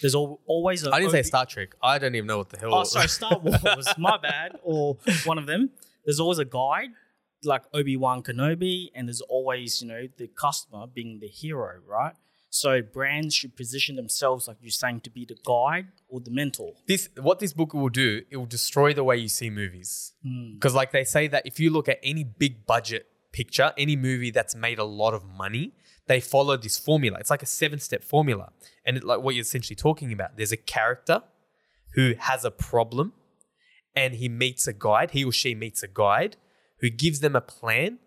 there's 0.00 0.14
al- 0.14 0.40
always 0.46 0.86
a 0.86 0.90
I 0.90 1.00
didn't 1.00 1.12
say 1.12 1.22
Star 1.22 1.44
Trek. 1.44 1.74
I 1.82 1.98
don't 1.98 2.14
even 2.14 2.26
know 2.26 2.38
what 2.38 2.48
the 2.48 2.58
hell. 2.58 2.74
Oh, 2.74 2.84
sorry, 2.84 3.08
Star 3.08 3.38
Wars. 3.42 3.86
my 3.98 4.16
bad. 4.16 4.58
Or 4.62 4.96
one 5.24 5.36
of 5.36 5.46
them. 5.46 5.70
There's 6.06 6.18
always 6.18 6.38
a 6.38 6.46
guide, 6.46 6.88
like 7.44 7.64
Obi 7.74 7.98
Wan 7.98 8.22
Kenobi, 8.22 8.86
and 8.94 9.06
there's 9.06 9.20
always 9.20 9.82
you 9.82 9.88
know 9.88 10.08
the 10.16 10.28
customer 10.28 10.86
being 10.86 11.18
the 11.20 11.28
hero, 11.28 11.80
right? 11.86 12.14
So 12.50 12.82
brands 12.82 13.32
should 13.32 13.56
position 13.56 13.94
themselves, 13.94 14.48
like 14.48 14.56
you're 14.60 14.70
saying, 14.70 15.02
to 15.02 15.10
be 15.10 15.24
the 15.24 15.36
guide 15.46 15.86
or 16.08 16.20
the 16.20 16.32
mentor. 16.32 16.72
this 16.88 17.08
what 17.16 17.38
this 17.38 17.52
book 17.52 17.72
will 17.72 17.88
do 17.88 18.22
it 18.28 18.36
will 18.36 18.46
destroy 18.46 18.92
the 18.92 19.04
way 19.04 19.16
you 19.16 19.28
see 19.28 19.48
movies. 19.48 20.12
Hmm. 20.24 20.54
Because 20.54 20.74
like 20.74 20.90
they 20.90 21.04
say 21.04 21.28
that 21.28 21.46
if 21.46 21.60
you 21.60 21.70
look 21.70 21.88
at 21.88 21.98
any 22.02 22.24
big 22.24 22.66
budget 22.66 23.06
picture 23.32 23.72
any 23.78 23.94
movie 23.94 24.32
that's 24.32 24.56
made 24.56 24.80
a 24.80 24.84
lot 24.84 25.14
of 25.14 25.24
money 25.24 25.72
they 26.08 26.18
follow 26.18 26.56
this 26.56 26.76
formula. 26.76 27.18
It's 27.20 27.30
like 27.30 27.44
a 27.44 27.46
seven 27.46 27.78
step 27.78 28.02
formula. 28.02 28.50
And 28.84 28.96
it, 28.96 29.04
like 29.04 29.20
what 29.20 29.36
you're 29.36 29.42
essentially 29.42 29.76
talking 29.76 30.12
about 30.12 30.36
there's 30.36 30.50
a 30.50 30.56
character 30.56 31.22
who 31.94 32.14
has 32.18 32.44
a 32.44 32.50
problem 32.50 33.12
and 33.94 34.14
he 34.14 34.28
meets 34.28 34.66
a 34.66 34.72
guide 34.72 35.12
he 35.12 35.24
or 35.24 35.30
she 35.32 35.54
meets 35.54 35.84
a 35.84 35.88
guide 35.88 36.36
who 36.80 36.90
gives 36.90 37.20
them 37.20 37.36
a 37.36 37.40
plan 37.40 38.00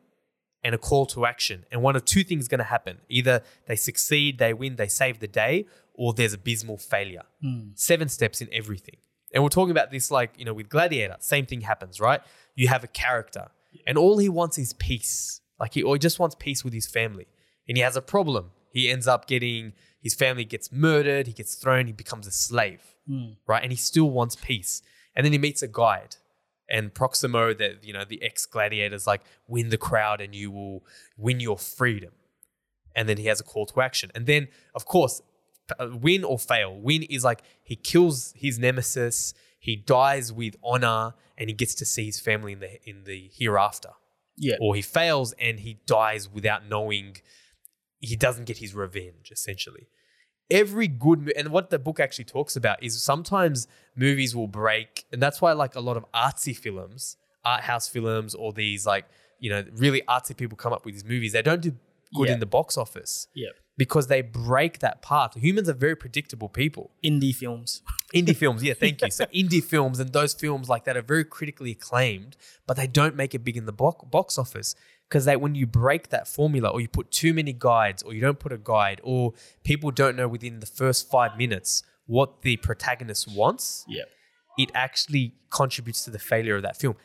and 0.63 0.73
a 0.73 0.77
call 0.77 1.05
to 1.07 1.25
action. 1.25 1.65
And 1.71 1.81
one 1.81 1.95
of 1.95 2.05
two 2.05 2.23
things 2.23 2.43
is 2.43 2.47
going 2.47 2.59
to 2.59 2.65
happen. 2.65 2.99
Either 3.09 3.41
they 3.67 3.75
succeed, 3.75 4.39
they 4.39 4.53
win, 4.53 4.75
they 4.75 4.87
save 4.87 5.19
the 5.19 5.27
day, 5.27 5.65
or 5.93 6.13
there's 6.13 6.33
abysmal 6.33 6.77
failure. 6.77 7.23
Hmm. 7.41 7.69
Seven 7.75 8.09
steps 8.09 8.41
in 8.41 8.47
everything. 8.51 8.97
And 9.33 9.43
we're 9.43 9.49
talking 9.49 9.71
about 9.71 9.91
this 9.91 10.11
like, 10.11 10.31
you 10.37 10.45
know, 10.45 10.53
with 10.53 10.69
Gladiator, 10.69 11.17
same 11.19 11.45
thing 11.45 11.61
happens, 11.61 11.99
right? 11.99 12.21
You 12.55 12.67
have 12.67 12.83
a 12.83 12.87
character 12.87 13.49
and 13.87 13.97
all 13.97 14.17
he 14.17 14.29
wants 14.29 14.57
is 14.57 14.73
peace. 14.73 15.41
Like 15.59 15.73
he, 15.73 15.83
or 15.83 15.95
he 15.95 15.99
just 15.99 16.19
wants 16.19 16.35
peace 16.37 16.63
with 16.63 16.73
his 16.73 16.87
family. 16.87 17.27
And 17.67 17.77
he 17.77 17.83
has 17.83 17.95
a 17.95 18.01
problem. 18.01 18.51
He 18.71 18.89
ends 18.89 19.07
up 19.07 19.27
getting, 19.27 19.73
his 20.01 20.13
family 20.13 20.45
gets 20.45 20.71
murdered, 20.71 21.27
he 21.27 21.33
gets 21.33 21.55
thrown, 21.55 21.87
he 21.87 21.93
becomes 21.93 22.27
a 22.27 22.31
slave, 22.31 22.81
hmm. 23.07 23.31
right? 23.47 23.63
And 23.63 23.71
he 23.71 23.77
still 23.77 24.09
wants 24.09 24.35
peace. 24.35 24.81
And 25.15 25.25
then 25.25 25.31
he 25.31 25.37
meets 25.37 25.61
a 25.61 25.67
guide 25.67 26.17
and 26.73 26.91
Proximo, 26.91 27.53
that 27.53 27.83
you 27.83 27.93
know, 27.93 28.03
the 28.03 28.21
ex 28.23 28.47
gladiators, 28.47 29.05
like 29.05 29.21
win 29.47 29.69
the 29.69 29.77
crowd 29.77 30.19
and 30.19 30.33
you 30.33 30.49
will 30.49 30.83
win 31.17 31.39
your 31.39 31.57
freedom. 31.57 32.13
And 32.95 33.07
then 33.07 33.17
he 33.17 33.27
has 33.27 33.39
a 33.39 33.43
call 33.43 33.67
to 33.67 33.81
action. 33.81 34.11
And 34.15 34.25
then, 34.25 34.47
of 34.73 34.85
course, 34.85 35.21
uh, 35.79 35.89
win 35.93 36.23
or 36.23 36.39
fail. 36.39 36.75
Win 36.75 37.03
is 37.03 37.23
like 37.23 37.43
he 37.63 37.75
kills 37.75 38.33
his 38.35 38.57
nemesis, 38.57 39.35
he 39.59 39.75
dies 39.75 40.33
with 40.33 40.55
honor, 40.63 41.13
and 41.37 41.47
he 41.47 41.53
gets 41.53 41.75
to 41.75 41.85
see 41.85 42.05
his 42.07 42.19
family 42.19 42.53
in 42.53 42.59
the 42.59 42.89
in 42.89 43.03
the 43.03 43.29
hereafter. 43.31 43.91
Yeah. 44.35 44.55
Or 44.59 44.73
he 44.73 44.81
fails 44.81 45.33
and 45.33 45.59
he 45.59 45.79
dies 45.85 46.27
without 46.27 46.67
knowing. 46.67 47.17
He 47.99 48.15
doesn't 48.15 48.45
get 48.45 48.57
his 48.57 48.73
revenge. 48.73 49.29
Essentially, 49.31 49.87
every 50.51 50.87
good 50.87 51.31
and 51.37 51.49
what 51.49 51.69
the 51.69 51.79
book 51.79 51.99
actually 51.99 52.25
talks 52.25 52.55
about 52.55 52.81
is 52.83 53.01
sometimes 53.01 53.67
movies 53.95 54.35
will 54.35 54.47
break, 54.47 55.05
and 55.11 55.21
that's 55.21 55.41
why 55.41 55.51
like 55.53 55.75
a 55.75 55.79
lot 55.79 55.97
of 55.97 56.05
artsy 56.13 56.55
films, 56.55 57.17
art 57.45 57.61
house 57.61 57.87
films, 57.87 58.33
or 58.35 58.53
these 58.53 58.85
like 58.85 59.05
you 59.39 59.49
know 59.49 59.63
really 59.75 60.01
artsy 60.07 60.35
people 60.35 60.55
come 60.57 60.73
up 60.73 60.85
with 60.85 60.93
these 60.95 61.05
movies. 61.05 61.33
They 61.33 61.41
don't 61.41 61.61
do 61.61 61.75
good 62.15 62.27
Yeah. 62.27 62.33
in 62.35 62.39
the 62.39 62.45
box 62.45 62.77
office 62.77 63.27
Yeah. 63.33 63.49
because 63.75 64.05
they 64.05 64.21
break 64.21 64.77
that 64.79 65.01
path 65.01 65.33
Humans 65.35 65.67
are 65.67 65.73
very 65.73 65.95
predictable 65.95 66.47
people. 66.47 66.91
Indie 67.03 67.33
films. 67.33 67.81
Indie 68.13 68.35
films, 68.35 68.61
yeah, 68.61 68.75
thank 68.75 69.01
you. 69.01 69.09
So 69.09 69.25
indie 69.33 69.63
films 69.63 69.99
and 69.99 70.13
those 70.13 70.35
films 70.35 70.69
like 70.69 70.83
that 70.83 70.95
are 70.95 71.01
very 71.01 71.25
critically 71.25 71.71
acclaimed, 71.71 72.37
but 72.67 72.77
they 72.77 72.85
don't 72.85 73.15
make 73.15 73.33
it 73.33 73.39
big 73.43 73.57
in 73.57 73.65
the 73.65 73.71
bo- 73.71 74.07
box 74.11 74.37
office 74.37 74.75
because 75.09 75.25
they 75.25 75.35
when 75.35 75.55
you 75.55 75.65
break 75.67 76.09
that 76.09 76.27
formula 76.27 76.69
or 76.69 76.81
you 76.81 76.87
put 76.87 77.11
too 77.11 77.33
many 77.33 77.53
guides 77.53 78.01
or 78.03 78.13
you 78.13 78.21
don't 78.21 78.39
put 78.39 78.51
a 78.51 78.57
guide 78.57 78.99
or 79.03 79.33
people 79.63 79.91
don't 79.91 80.15
know 80.15 80.27
within 80.27 80.59
the 80.59 80.65
first 80.65 81.09
5 81.11 81.37
minutes 81.37 81.83
what 82.05 82.41
the 82.41 82.57
protagonist 82.57 83.27
wants, 83.33 83.85
Yeah. 83.87 84.03
it 84.57 84.69
actually 84.73 85.35
contributes 85.49 86.03
to 86.05 86.11
the 86.11 86.19
failure 86.19 86.55
of 86.55 86.63
that 86.63 86.77
film. 86.77 86.95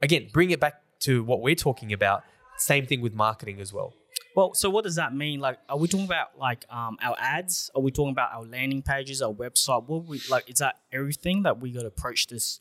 Again, 0.00 0.28
bring 0.32 0.50
it 0.50 0.60
back 0.60 0.74
to 1.00 1.22
what 1.22 1.40
we're 1.42 1.54
talking 1.54 1.92
about, 1.92 2.22
same 2.58 2.86
thing 2.86 3.00
with 3.00 3.14
marketing 3.14 3.60
as 3.60 3.72
well. 3.72 3.92
Well, 4.34 4.54
so 4.54 4.70
what 4.70 4.84
does 4.84 4.94
that 4.96 5.14
mean? 5.14 5.40
Like, 5.40 5.58
are 5.68 5.76
we 5.76 5.88
talking 5.88 6.06
about 6.06 6.38
like 6.38 6.64
um, 6.70 6.96
our 7.02 7.14
ads? 7.18 7.70
Are 7.74 7.82
we 7.82 7.90
talking 7.90 8.12
about 8.12 8.32
our 8.32 8.44
landing 8.44 8.80
pages, 8.82 9.20
our 9.20 9.32
website? 9.32 9.86
What 9.86 10.06
we 10.06 10.20
like? 10.30 10.48
Is 10.48 10.58
that 10.58 10.76
everything 10.90 11.42
that 11.42 11.60
we 11.60 11.70
got 11.70 11.80
to 11.82 11.86
approach 11.88 12.28
this 12.28 12.60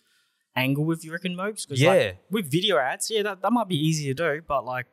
angle 0.56 0.86
with? 0.86 1.04
You 1.06 1.12
reckon, 1.14 1.36
Mopes? 1.36 1.66
'Cause, 1.66 1.82
like, 1.82 2.00
Yeah. 2.00 2.12
with 2.30 2.52
video 2.52 2.78
ads, 2.78 3.10
yeah, 3.10 3.24
that, 3.24 3.42
that 3.42 3.52
might 3.52 3.68
be 3.68 3.76
easy 3.78 4.06
to 4.08 4.14
do, 4.14 4.42
but 4.48 4.66
like, 4.66 4.88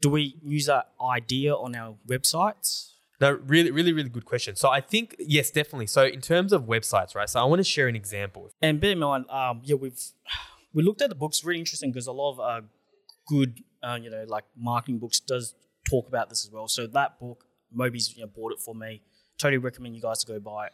do 0.00 0.10
we 0.10 0.36
use 0.42 0.66
that 0.66 0.92
idea 1.00 1.54
on 1.54 1.74
our 1.74 1.96
websites? 2.08 2.92
No, 3.20 3.30
really, 3.32 3.70
really, 3.70 3.92
really 3.94 4.10
good 4.10 4.26
question. 4.26 4.56
So 4.56 4.68
I 4.68 4.80
think 4.82 5.16
yes, 5.18 5.50
definitely. 5.50 5.86
So 5.86 6.04
in 6.04 6.20
terms 6.20 6.52
of 6.52 6.64
websites, 6.64 7.14
right? 7.14 7.28
So 7.30 7.40
I 7.40 7.44
want 7.44 7.60
to 7.60 7.64
share 7.64 7.88
an 7.88 7.96
example. 7.96 8.50
And 8.60 8.78
bear 8.78 8.92
in 8.92 8.98
mind, 8.98 9.24
um, 9.30 9.62
yeah, 9.64 9.76
we've 9.76 9.98
we 10.74 10.82
looked 10.82 11.00
at 11.00 11.08
the 11.08 11.14
books. 11.14 11.42
Really 11.42 11.58
interesting 11.60 11.90
because 11.92 12.06
a 12.06 12.12
lot 12.12 12.32
of 12.32 12.40
uh, 12.40 12.60
good, 13.26 13.62
uh, 13.82 13.98
you 14.02 14.10
know, 14.10 14.24
like 14.28 14.44
marketing 14.54 14.98
books 14.98 15.18
does 15.20 15.54
talk 15.88 16.08
about 16.08 16.28
this 16.28 16.44
as 16.44 16.50
well. 16.52 16.68
So 16.68 16.86
that 16.88 17.18
book, 17.18 17.46
Moby's 17.72 18.14
you 18.14 18.22
know, 18.22 18.26
bought 18.28 18.52
it 18.52 18.60
for 18.60 18.74
me. 18.74 19.00
Totally 19.38 19.58
recommend 19.58 19.96
you 19.96 20.02
guys 20.02 20.22
to 20.24 20.26
go 20.26 20.38
buy 20.38 20.66
it. 20.66 20.72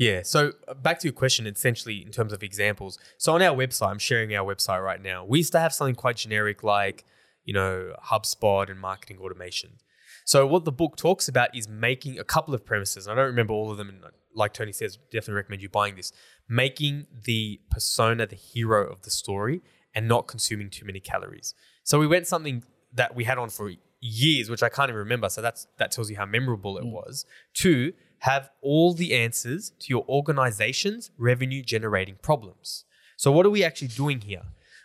Yeah. 0.00 0.22
So 0.22 0.52
uh, 0.66 0.72
back 0.72 0.98
to 1.00 1.08
your 1.08 1.12
question, 1.12 1.46
essentially 1.46 2.02
in 2.02 2.10
terms 2.10 2.32
of 2.32 2.42
examples. 2.42 2.98
So 3.18 3.34
on 3.34 3.42
our 3.42 3.54
website, 3.54 3.90
I'm 3.90 3.98
sharing 3.98 4.34
our 4.34 4.54
website 4.54 4.82
right 4.82 5.00
now. 5.00 5.26
We 5.26 5.38
used 5.40 5.52
to 5.52 5.60
have 5.60 5.74
something 5.74 5.94
quite 5.94 6.16
generic 6.16 6.62
like, 6.62 7.04
you 7.44 7.52
know, 7.52 7.92
HubSpot 8.06 8.70
and 8.70 8.80
marketing 8.80 9.18
automation. 9.18 9.72
So 10.24 10.46
what 10.46 10.64
the 10.64 10.72
book 10.72 10.96
talks 10.96 11.28
about 11.28 11.54
is 11.54 11.68
making 11.68 12.18
a 12.18 12.24
couple 12.24 12.54
of 12.54 12.64
premises. 12.64 13.08
I 13.08 13.14
don't 13.14 13.26
remember 13.26 13.52
all 13.52 13.70
of 13.70 13.76
them, 13.76 13.90
and 13.90 13.98
like 14.34 14.54
Tony 14.54 14.72
says, 14.72 14.96
definitely 15.12 15.34
recommend 15.34 15.60
you 15.60 15.68
buying 15.68 15.96
this. 15.96 16.12
Making 16.48 17.06
the 17.24 17.60
persona 17.70 18.26
the 18.26 18.36
hero 18.36 18.90
of 18.90 19.02
the 19.02 19.10
story 19.10 19.60
and 19.94 20.08
not 20.08 20.26
consuming 20.26 20.70
too 20.70 20.86
many 20.86 21.00
calories. 21.00 21.52
So 21.84 21.98
we 21.98 22.06
went 22.06 22.26
something 22.26 22.64
that 22.94 23.14
we 23.14 23.24
had 23.24 23.36
on 23.36 23.50
for 23.50 23.70
years, 24.00 24.48
which 24.48 24.62
I 24.62 24.70
can't 24.70 24.88
even 24.88 24.98
remember. 24.98 25.28
So 25.28 25.42
that's 25.42 25.66
that 25.76 25.90
tells 25.90 26.08
you 26.10 26.16
how 26.16 26.24
memorable 26.24 26.78
it 26.78 26.86
was. 26.86 27.26
To 27.56 27.92
have 28.20 28.50
all 28.60 28.92
the 28.94 29.14
answers 29.14 29.72
to 29.80 29.86
your 29.88 30.04
organization's 30.08 31.10
revenue 31.18 31.62
generating 31.62 32.16
problems. 32.22 32.84
So 33.16 33.32
what 33.32 33.46
are 33.46 33.50
we 33.50 33.64
actually 33.64 33.88
doing 33.88 34.20
here? 34.20 34.42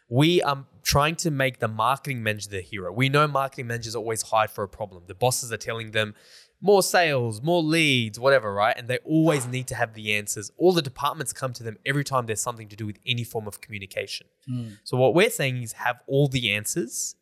We 0.10 0.42
are 0.42 0.66
trying 0.84 1.16
to 1.18 1.32
make 1.32 1.60
the 1.60 1.68
marketing 1.68 2.22
manager 2.22 2.50
the 2.50 2.62
hero. 2.62 2.92
We 2.92 3.10
know 3.10 3.28
marketing 3.28 3.68
managers 3.68 3.96
always 3.96 4.22
hide 4.22 4.52
for 4.52 4.64
a 4.64 4.68
problem. 4.68 5.04
The 5.08 5.16
bosses 5.16 5.52
are 5.52 5.58
telling 5.58 5.92
them 5.92 6.14
more 6.62 6.84
sales, 6.84 7.42
more 7.42 7.62
leads, 7.62 8.20
whatever, 8.20 8.54
right? 8.54 8.76
And 8.78 8.88
they 8.88 9.00
always 9.00 9.48
need 9.48 9.68
to 9.68 9.76
have 9.76 9.94
the 9.94 10.14
answers. 10.14 10.52
All 10.58 10.72
the 10.72 10.82
departments 10.82 11.34
come 11.34 11.54
to 11.54 11.64
them 11.64 11.78
every 11.86 12.04
time 12.04 12.28
there's 12.28 12.42
something 12.42 12.70
to 12.70 12.76
do 12.76 12.86
with 12.86 13.00
any 13.06 13.24
form 13.24 13.48
of 13.48 13.62
communication. 13.62 14.28
Hmm. 14.48 14.70
So 14.84 14.96
what 14.96 15.14
we're 15.14 15.30
saying 15.30 15.62
is 15.62 15.74
have 15.74 15.98
all 16.08 16.28
the 16.28 16.52
answers 16.52 17.16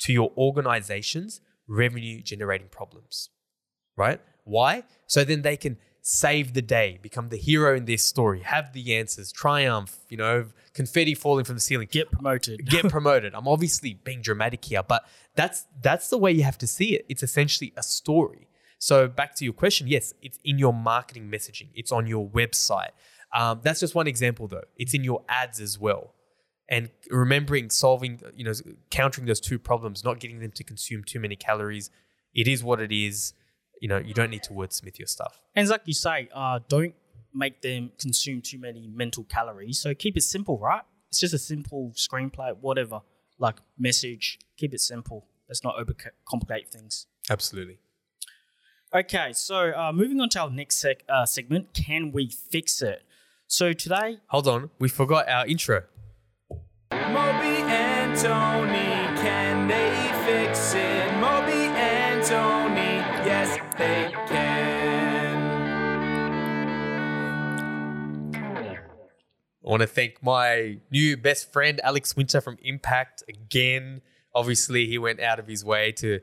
to 0.00 0.12
your 0.12 0.30
organization's 0.36 1.40
revenue 1.66 2.22
generating 2.22 2.68
problems, 2.68 3.30
right? 3.96 4.20
Why? 4.46 4.84
So 5.06 5.22
then 5.24 5.42
they 5.42 5.56
can 5.56 5.76
save 6.00 6.54
the 6.54 6.62
day, 6.62 6.98
become 7.02 7.28
the 7.30 7.36
hero 7.36 7.76
in 7.76 7.84
their 7.84 7.98
story, 7.98 8.40
have 8.40 8.72
the 8.72 8.94
answers, 8.94 9.32
triumph, 9.32 9.98
you 10.08 10.16
know, 10.16 10.46
confetti 10.72 11.14
falling 11.14 11.44
from 11.44 11.56
the 11.56 11.60
ceiling, 11.60 11.88
Get 11.90 12.12
promoted. 12.12 12.64
get 12.66 12.88
promoted. 12.88 13.34
I'm 13.34 13.48
obviously 13.48 13.94
being 13.94 14.22
dramatic 14.22 14.64
here, 14.64 14.82
but 14.82 15.04
that's 15.34 15.66
that's 15.82 16.08
the 16.08 16.16
way 16.16 16.30
you 16.32 16.44
have 16.44 16.58
to 16.58 16.66
see 16.66 16.94
it. 16.94 17.04
It's 17.08 17.22
essentially 17.24 17.72
a 17.76 17.82
story. 17.82 18.48
So 18.78 19.08
back 19.08 19.34
to 19.36 19.44
your 19.44 19.54
question, 19.54 19.88
yes, 19.88 20.14
it's 20.22 20.38
in 20.44 20.58
your 20.58 20.72
marketing 20.72 21.28
messaging. 21.30 21.68
It's 21.74 21.90
on 21.90 22.06
your 22.06 22.28
website. 22.28 22.90
Um, 23.34 23.60
that's 23.62 23.80
just 23.80 23.94
one 23.94 24.06
example, 24.06 24.46
though. 24.46 24.64
It's 24.76 24.94
in 24.94 25.02
your 25.02 25.22
ads 25.28 25.60
as 25.60 25.78
well. 25.78 26.14
And 26.68 26.90
remembering 27.10 27.70
solving, 27.70 28.20
you 28.34 28.44
know, 28.44 28.52
countering 28.90 29.26
those 29.26 29.40
two 29.40 29.58
problems, 29.58 30.04
not 30.04 30.20
getting 30.20 30.40
them 30.40 30.52
to 30.52 30.62
consume 30.64 31.04
too 31.04 31.20
many 31.20 31.36
calories. 31.36 31.90
It 32.34 32.46
is 32.48 32.62
what 32.62 32.80
it 32.80 32.92
is. 32.92 33.32
You 33.80 33.88
know, 33.88 33.98
you 33.98 34.14
don't 34.14 34.30
need 34.30 34.42
to 34.44 34.52
wordsmith 34.52 34.98
your 34.98 35.06
stuff. 35.08 35.40
And 35.54 35.62
it's 35.62 35.70
like 35.70 35.82
you 35.84 35.94
say, 35.94 36.28
uh, 36.34 36.60
don't 36.68 36.94
make 37.34 37.60
them 37.60 37.90
consume 37.98 38.40
too 38.40 38.58
many 38.58 38.88
mental 38.88 39.24
calories. 39.24 39.78
So 39.80 39.94
keep 39.94 40.16
it 40.16 40.22
simple, 40.22 40.58
right? 40.58 40.82
It's 41.08 41.20
just 41.20 41.34
a 41.34 41.38
simple 41.38 41.92
screenplay, 41.94 42.56
whatever. 42.60 43.00
Like 43.38 43.56
message, 43.78 44.38
keep 44.56 44.72
it 44.72 44.80
simple. 44.80 45.26
Let's 45.48 45.62
not 45.62 45.76
overcomplicate 45.76 46.68
things. 46.68 47.06
Absolutely. 47.30 47.78
Okay, 48.94 49.32
so 49.34 49.72
uh, 49.76 49.92
moving 49.92 50.20
on 50.20 50.28
to 50.30 50.40
our 50.40 50.50
next 50.50 50.76
sec- 50.76 51.04
uh, 51.08 51.26
segment, 51.26 51.74
can 51.74 52.12
we 52.12 52.30
fix 52.30 52.80
it? 52.80 53.02
So 53.46 53.72
today, 53.72 54.18
Hold 54.28 54.48
on, 54.48 54.70
we 54.78 54.88
forgot 54.88 55.28
our 55.28 55.46
intro. 55.46 55.82
Moby 56.90 57.62
and 57.68 58.18
Tony, 58.18 58.95
I 69.66 69.70
want 69.70 69.80
to 69.80 69.88
thank 69.88 70.22
my 70.22 70.78
new 70.92 71.16
best 71.16 71.52
friend, 71.52 71.80
Alex 71.82 72.14
Winter 72.14 72.40
from 72.40 72.56
Impact, 72.62 73.24
again. 73.28 74.00
Obviously, 74.32 74.86
he 74.86 74.96
went 74.96 75.18
out 75.18 75.40
of 75.40 75.48
his 75.48 75.64
way 75.64 75.90
to 75.92 76.20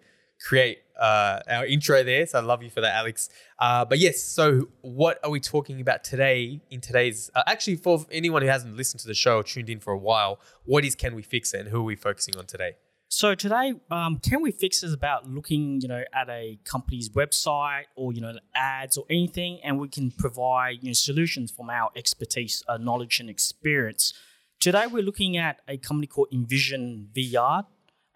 create 0.48 0.80
uh, 0.98 1.42
our 1.50 1.66
intro 1.66 2.04
there. 2.04 2.26
So 2.26 2.40
I 2.40 2.42
love 2.42 2.64
you 2.64 2.70
for 2.70 2.80
that, 2.80 2.96
Alex. 2.96 3.28
Uh, 3.60 3.84
but 3.84 4.00
yes, 4.00 4.24
so 4.24 4.70
what 4.82 5.20
are 5.26 5.30
we 5.30 5.42
talking 5.42 5.82
about 5.82 6.06
today 6.06 6.62
in 6.70 6.80
today's. 6.80 7.30
Uh, 7.36 7.44
actually, 7.46 7.76
for 7.76 8.06
anyone 8.12 8.44
who 8.44 8.48
hasn't 8.48 8.78
listened 8.78 9.02
to 9.02 9.08
the 9.08 9.14
show 9.14 9.38
or 9.38 9.44
tuned 9.44 9.70
in 9.70 9.82
for 9.82 9.92
a 9.92 9.98
while, 9.98 10.40
what 10.64 10.86
is 10.86 10.96
Can 10.96 11.14
We 11.14 11.22
Fix 11.22 11.54
It 11.54 11.62
and 11.62 11.70
who 11.70 11.80
are 11.82 11.84
we 11.84 11.98
focusing 11.98 12.38
on 12.38 12.46
today? 12.46 12.76
So 13.16 13.36
today, 13.36 13.76
um, 13.92 14.18
can 14.18 14.42
we 14.42 14.50
fix 14.50 14.82
is 14.82 14.92
about 14.92 15.30
looking, 15.30 15.80
you 15.82 15.88
know, 15.88 16.04
at 16.16 16.30
a 16.30 16.58
company's 16.66 17.10
website 17.10 17.84
or 17.96 18.12
you 18.12 18.22
know 18.22 18.34
ads 18.56 18.98
or 18.98 19.06
anything, 19.08 19.60
and 19.64 19.80
we 19.80 19.88
can 19.88 20.10
provide 20.10 20.80
you 20.82 20.90
know 20.90 20.94
solutions 20.94 21.52
from 21.52 21.70
our 21.70 21.92
expertise, 21.96 22.64
uh, 22.68 22.78
knowledge, 22.78 23.20
and 23.20 23.30
experience. 23.30 24.16
Today, 24.60 24.88
we're 24.88 25.04
looking 25.04 25.38
at 25.38 25.60
a 25.68 25.78
company 25.78 26.08
called 26.08 26.30
Envision 26.34 27.10
VR, 27.16 27.68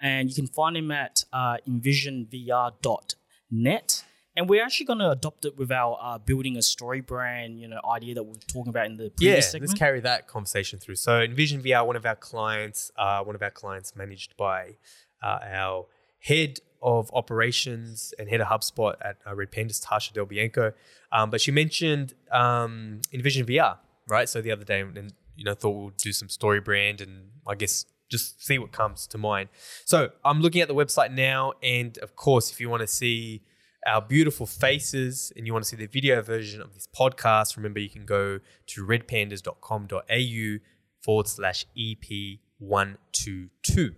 and 0.02 0.30
you 0.30 0.36
can 0.36 0.48
find 0.48 0.76
them 0.76 0.90
at 0.90 1.26
uh, 1.32 1.58
envisionvr.net. 1.70 4.04
And 4.38 4.48
we're 4.48 4.64
actually 4.64 4.86
going 4.86 5.00
to 5.00 5.10
adopt 5.10 5.46
it 5.46 5.58
with 5.58 5.72
our 5.72 5.98
uh, 6.00 6.20
building 6.20 6.58
a 6.58 6.62
story 6.62 7.02
brand, 7.02 7.60
you 7.60 7.68
know, 7.68 7.82
idea 7.92 8.14
that 8.14 8.24
we 8.24 8.34
we're 8.34 8.36
talking 8.48 8.70
about 8.70 8.86
in 8.86 8.96
the 8.96 9.06
Yeah, 9.06 9.32
previous 9.32 9.52
segment. 9.52 9.70
let's 9.72 9.80
carry 9.80 10.00
that 10.02 10.28
conversation 10.28 10.78
through. 10.78 10.96
So, 10.96 11.22
Envision 11.22 11.64
VR, 11.64 11.86
one 11.86 11.96
of 11.96 12.06
our 12.06 12.16
clients, 12.16 12.92
uh, 12.98 13.24
one 13.24 13.36
of 13.36 13.42
our 13.42 13.50
clients 13.50 13.96
managed 13.96 14.38
by 14.38 14.76
uh, 15.24 15.40
our 15.44 15.88
head 16.20 16.60
of 16.84 17.10
operations 17.14 18.14
and 18.20 18.30
head 18.30 18.40
of 18.40 18.48
HubSpot 18.48 18.94
at 19.02 19.18
uh, 19.26 19.34
Red 19.34 19.52
Pandas, 19.52 19.84
Tasha 19.84 20.14
Del 20.14 20.26
Bianco. 20.28 20.72
Um, 21.12 21.32
but 21.32 21.42
she 21.42 21.50
mentioned 21.50 22.14
um, 22.32 23.02
Envision 23.12 23.44
VR, 23.48 23.78
right? 24.08 24.30
So 24.30 24.40
the 24.42 24.52
other 24.52 24.64
day, 24.64 24.82
and 24.82 25.14
you 25.36 25.46
know, 25.46 25.56
thought 25.56 25.72
we'll 25.72 25.94
do 25.98 26.14
some 26.14 26.30
story 26.30 26.60
brand 26.60 27.02
and 27.02 27.30
I 27.48 27.56
guess 27.56 27.86
just 28.10 28.46
see 28.46 28.60
what 28.60 28.72
comes 28.72 29.08
to 29.08 29.18
mind. 29.18 29.50
So 29.84 30.12
I'm 30.24 30.42
looking 30.42 30.62
at 30.62 30.68
the 30.68 30.76
website 30.76 31.12
now, 31.12 31.54
and 31.64 31.98
of 31.98 32.16
course, 32.16 32.52
if 32.52 32.62
you 32.62 32.70
want 32.70 32.82
to 32.82 32.88
see 32.88 33.42
our 33.88 34.02
beautiful 34.02 34.46
faces 34.46 35.32
and 35.36 35.48
you 35.48 35.54
want 35.54 35.64
to 35.66 35.70
see 35.70 35.76
the 35.78 35.88
video 35.88 36.22
version 36.22 36.62
of 36.62 36.74
this 36.74 36.88
podcast, 36.96 37.56
remember 37.58 37.80
you 37.80 37.90
can 37.90 38.06
go 38.06 38.40
to 38.68 38.86
redpandas.com.au 38.86 40.58
forward 41.04 41.28
slash 41.28 41.66
EP122. 42.62 43.96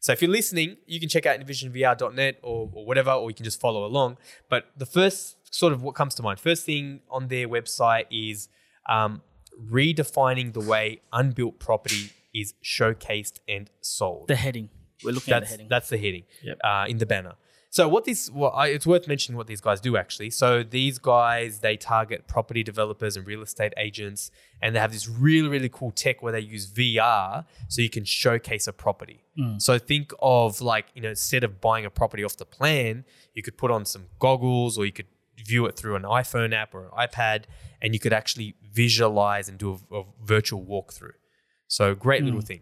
So 0.00 0.12
if 0.12 0.20
you're 0.22 0.30
listening, 0.30 0.76
you 0.86 1.00
can 1.00 1.08
check 1.08 1.26
out 1.26 1.38
envisionvr.net 1.40 2.38
or, 2.42 2.70
or 2.72 2.86
whatever, 2.86 3.10
or 3.12 3.30
you 3.30 3.34
can 3.34 3.44
just 3.44 3.60
follow 3.60 3.84
along. 3.84 4.18
But 4.48 4.66
the 4.76 4.86
first 4.86 5.36
sort 5.54 5.72
of 5.72 5.82
what 5.82 5.94
comes 5.94 6.14
to 6.16 6.22
mind, 6.22 6.38
first 6.40 6.64
thing 6.66 7.00
on 7.10 7.28
their 7.28 7.48
website 7.48 8.04
is 8.10 8.48
um, 8.88 9.22
redefining 9.70 10.52
the 10.52 10.60
way 10.60 11.00
unbuilt 11.12 11.58
property 11.58 12.10
is 12.34 12.54
showcased 12.62 13.38
and 13.48 13.70
sold 13.80 14.28
the 14.28 14.36
heading. 14.36 14.68
We're 15.02 15.12
looking 15.12 15.32
at 15.34 15.40
the 15.40 15.40
that's 15.40 15.50
heading. 15.50 15.68
that's 15.68 15.88
the 15.88 15.98
heading 15.98 16.24
Yep. 16.42 16.58
uh, 16.62 16.84
in 16.88 16.98
the 16.98 17.06
banner. 17.06 17.34
So 17.74 17.88
what 17.88 18.04
this, 18.04 18.30
well, 18.30 18.52
I, 18.52 18.68
it's 18.68 18.86
worth 18.86 19.08
mentioning 19.08 19.36
what 19.36 19.48
these 19.48 19.60
guys 19.60 19.80
do 19.80 19.96
actually. 19.96 20.30
So 20.30 20.62
these 20.62 21.00
guys 21.00 21.58
they 21.58 21.76
target 21.76 22.28
property 22.28 22.62
developers 22.62 23.16
and 23.16 23.26
real 23.26 23.42
estate 23.42 23.72
agents, 23.76 24.30
and 24.62 24.76
they 24.76 24.78
have 24.78 24.92
this 24.92 25.08
really 25.08 25.48
really 25.48 25.68
cool 25.68 25.90
tech 25.90 26.22
where 26.22 26.30
they 26.30 26.38
use 26.38 26.70
VR 26.70 27.44
so 27.66 27.82
you 27.82 27.90
can 27.90 28.04
showcase 28.04 28.68
a 28.68 28.72
property. 28.72 29.24
Mm. 29.36 29.60
So 29.60 29.76
think 29.76 30.12
of 30.22 30.60
like 30.60 30.86
you 30.94 31.02
know 31.02 31.08
instead 31.08 31.42
of 31.42 31.60
buying 31.60 31.84
a 31.84 31.90
property 31.90 32.22
off 32.22 32.36
the 32.36 32.44
plan, 32.44 33.04
you 33.34 33.42
could 33.42 33.56
put 33.56 33.72
on 33.72 33.84
some 33.84 34.04
goggles 34.20 34.78
or 34.78 34.86
you 34.86 34.92
could 34.92 35.08
view 35.44 35.66
it 35.66 35.74
through 35.74 35.96
an 35.96 36.04
iPhone 36.04 36.54
app 36.54 36.76
or 36.76 36.84
an 36.84 36.90
iPad, 36.96 37.46
and 37.82 37.92
you 37.92 37.98
could 37.98 38.12
actually 38.12 38.54
visualize 38.72 39.48
and 39.48 39.58
do 39.58 39.80
a, 39.90 39.96
a 39.96 40.04
virtual 40.22 40.64
walkthrough. 40.64 41.18
So 41.66 41.96
great 41.96 42.22
little 42.22 42.40
mm. 42.40 42.46
thing. 42.46 42.60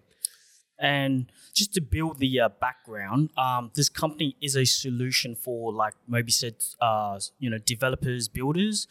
And 0.83 1.31
just 1.55 1.73
to 1.75 1.81
build 1.81 2.19
the 2.19 2.41
uh, 2.41 2.49
background, 2.61 3.31
um, 3.39 3.71
this 3.75 3.89
company 3.89 4.37
is 4.43 4.57
a 4.57 4.65
solution 4.65 5.37
for, 5.37 5.73
like 5.73 5.95
Moby 6.09 6.33
said, 6.33 6.57
uh, 6.81 7.21
you 7.39 7.49
know, 7.49 7.59
developers, 7.59 8.29
builders. 8.29 8.89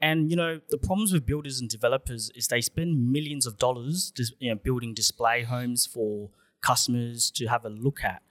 And 0.00 0.30
you 0.30 0.36
know, 0.36 0.60
the 0.70 0.78
problems 0.78 1.12
with 1.12 1.26
builders 1.26 1.60
and 1.60 1.68
developers 1.68 2.30
is 2.36 2.46
they 2.46 2.60
spend 2.60 3.10
millions 3.10 3.44
of 3.44 3.58
dollars, 3.58 4.12
you 4.38 4.50
know, 4.50 4.56
building 4.56 4.94
display 4.94 5.42
homes 5.42 5.84
for 5.84 6.30
customers 6.64 7.30
to 7.32 7.46
have 7.46 7.64
a 7.64 7.68
look 7.68 8.04
at. 8.04 8.22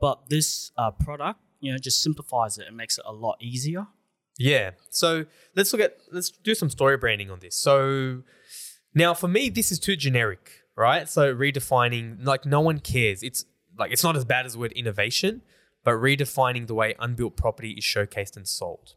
But 0.00 0.28
this 0.28 0.70
uh, 0.78 0.92
product, 0.92 1.40
you 1.58 1.72
know, 1.72 1.78
just 1.78 2.02
simplifies 2.02 2.56
it 2.56 2.68
and 2.68 2.76
makes 2.76 2.98
it 2.98 3.04
a 3.06 3.12
lot 3.12 3.36
easier. 3.40 3.88
Yeah. 4.38 4.70
So 4.90 5.26
let's 5.56 5.72
look 5.72 5.82
at 5.82 5.98
let's 6.12 6.30
do 6.30 6.54
some 6.54 6.70
story 6.70 6.96
branding 6.96 7.30
on 7.30 7.40
this. 7.40 7.56
So 7.56 8.22
now 8.94 9.12
for 9.12 9.28
me, 9.28 9.50
this 9.50 9.70
is 9.70 9.78
too 9.78 9.96
generic, 9.96 10.59
right? 10.80 11.08
So 11.08 11.34
redefining 11.34 12.24
like 12.24 12.46
no 12.46 12.60
one 12.60 12.80
cares. 12.80 13.22
It's 13.22 13.44
like 13.78 13.92
it's 13.92 14.02
not 14.02 14.16
as 14.16 14.24
bad 14.24 14.46
as 14.46 14.54
the 14.54 14.58
word 14.58 14.72
innovation, 14.72 15.42
but 15.84 15.92
redefining 15.92 16.66
the 16.66 16.74
way 16.74 16.94
unbuilt 16.98 17.36
property 17.36 17.72
is 17.72 17.84
showcased 17.84 18.36
and 18.36 18.48
sold. 18.48 18.94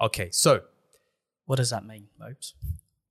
Okay, 0.00 0.30
so 0.30 0.62
What 1.44 1.56
does 1.56 1.70
that 1.70 1.84
mean, 1.84 2.06
Mopes? 2.18 2.54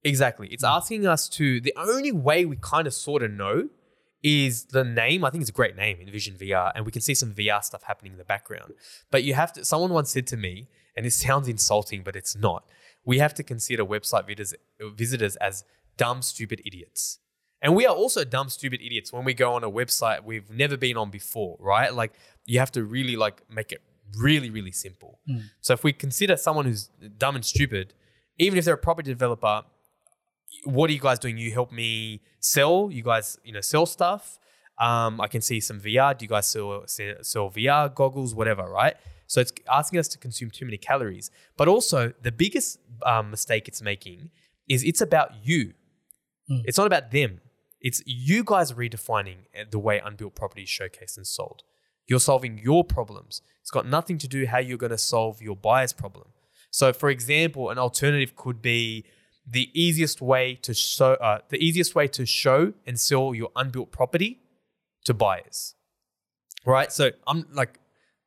Exactly. 0.03 0.47
It's 0.47 0.63
hmm. 0.63 0.69
asking 0.69 1.05
us 1.05 1.27
to, 1.29 1.59
the 1.61 1.73
only 1.77 2.11
way 2.11 2.45
we 2.45 2.57
kind 2.59 2.87
of 2.87 2.93
sort 2.93 3.21
of 3.21 3.31
know 3.31 3.69
is 4.23 4.65
the 4.65 4.83
name. 4.83 5.23
I 5.23 5.29
think 5.29 5.41
it's 5.41 5.49
a 5.49 5.53
great 5.53 5.75
name, 5.75 5.99
Envision 6.01 6.35
VR, 6.35 6.71
and 6.73 6.85
we 6.85 6.91
can 6.91 7.01
see 7.01 7.13
some 7.13 7.33
VR 7.33 7.63
stuff 7.63 7.83
happening 7.83 8.13
in 8.13 8.17
the 8.17 8.23
background. 8.23 8.73
But 9.11 9.23
you 9.23 9.33
have 9.33 9.53
to, 9.53 9.65
someone 9.65 9.91
once 9.91 10.09
said 10.11 10.25
to 10.27 10.37
me, 10.37 10.67
and 10.95 11.05
this 11.05 11.19
sounds 11.19 11.47
insulting, 11.47 12.01
but 12.01 12.15
it's 12.15 12.35
not. 12.35 12.63
We 13.05 13.19
have 13.19 13.33
to 13.35 13.43
consider 13.43 13.85
website 13.85 14.25
visitors, 14.25 14.55
visitors 14.95 15.35
as 15.37 15.63
dumb, 15.97 16.21
stupid 16.21 16.61
idiots. 16.65 17.19
And 17.61 17.75
we 17.75 17.85
are 17.85 17.93
also 17.93 18.23
dumb, 18.23 18.49
stupid 18.49 18.81
idiots 18.81 19.11
when 19.11 19.25
we 19.25 19.33
go 19.33 19.53
on 19.53 19.63
a 19.63 19.69
website 19.69 20.23
we've 20.23 20.49
never 20.49 20.77
been 20.77 20.95
on 20.97 21.09
before, 21.09 21.57
right? 21.59 21.93
Like 21.93 22.13
you 22.45 22.59
have 22.59 22.71
to 22.71 22.83
really 22.83 23.15
like 23.15 23.41
make 23.49 23.71
it 23.71 23.81
really, 24.17 24.49
really 24.49 24.71
simple. 24.71 25.19
So 25.61 25.73
if 25.73 25.83
we 25.83 25.91
consider 25.93 26.37
someone 26.37 26.65
who's 26.65 26.89
dumb 27.17 27.35
and 27.35 27.43
stupid, 27.45 27.93
even 28.37 28.57
if 28.57 28.65
they're 28.65 28.75
a 28.75 28.77
property 28.77 29.11
developer, 29.11 29.63
what 30.63 30.89
are 30.89 30.93
you 30.93 30.99
guys 30.99 31.19
doing? 31.19 31.37
You 31.37 31.51
help 31.51 31.71
me 31.71 32.21
sell. 32.39 32.89
You 32.91 33.03
guys, 33.03 33.37
you 33.43 33.51
know, 33.53 33.61
sell 33.61 33.85
stuff. 33.85 34.39
Um, 34.79 35.19
I 35.19 35.27
can 35.27 35.41
see 35.41 35.59
some 35.59 35.79
VR. 35.81 36.17
Do 36.17 36.23
you 36.23 36.29
guys 36.29 36.47
sell, 36.47 36.83
sell 36.87 37.49
VR 37.51 37.93
goggles, 37.93 38.33
whatever, 38.33 38.63
right? 38.63 38.95
So 39.27 39.41
it's 39.41 39.51
asking 39.69 39.99
us 39.99 40.07
to 40.07 40.17
consume 40.17 40.49
too 40.49 40.65
many 40.65 40.77
calories. 40.77 41.29
But 41.57 41.67
also, 41.67 42.13
the 42.23 42.31
biggest 42.31 42.79
um, 43.05 43.29
mistake 43.29 43.67
it's 43.67 43.81
making 43.81 44.31
is 44.67 44.83
it's 44.83 45.01
about 45.01 45.31
you. 45.43 45.73
It's 46.65 46.77
not 46.77 46.87
about 46.87 47.11
them. 47.11 47.41
It's 47.81 48.03
you 48.05 48.43
guys 48.43 48.73
redefining 48.73 49.45
uh, 49.57 49.65
the 49.69 49.79
way 49.79 50.01
unbuilt 50.03 50.35
property 50.35 50.63
is 50.63 50.69
showcased 50.69 51.17
and 51.17 51.25
sold. 51.25 51.63
You're 52.07 52.19
solving 52.19 52.57
your 52.57 52.83
problems. 52.83 53.41
It's 53.61 53.71
got 53.71 53.87
nothing 53.87 54.17
to 54.19 54.27
do 54.27 54.47
how 54.47 54.57
you're 54.57 54.77
going 54.77 54.91
to 54.91 54.97
solve 54.97 55.41
your 55.41 55.55
buyer's 55.55 55.93
problem. 55.93 56.29
So, 56.71 56.91
for 56.91 57.09
example, 57.09 57.69
an 57.69 57.77
alternative 57.77 58.35
could 58.35 58.61
be 58.61 59.05
the 59.47 59.69
easiest 59.73 60.21
way 60.21 60.55
to 60.55 60.73
show 60.73 61.13
uh, 61.13 61.39
the 61.49 61.57
easiest 61.57 61.95
way 61.95 62.07
to 62.07 62.25
show 62.25 62.73
and 62.85 62.99
sell 62.99 63.33
your 63.33 63.51
unbuilt 63.55 63.91
property 63.91 64.39
to 65.05 65.13
buyers. 65.13 65.75
Right? 66.65 66.91
So, 66.91 67.11
I'm 67.27 67.45
like, 67.53 67.79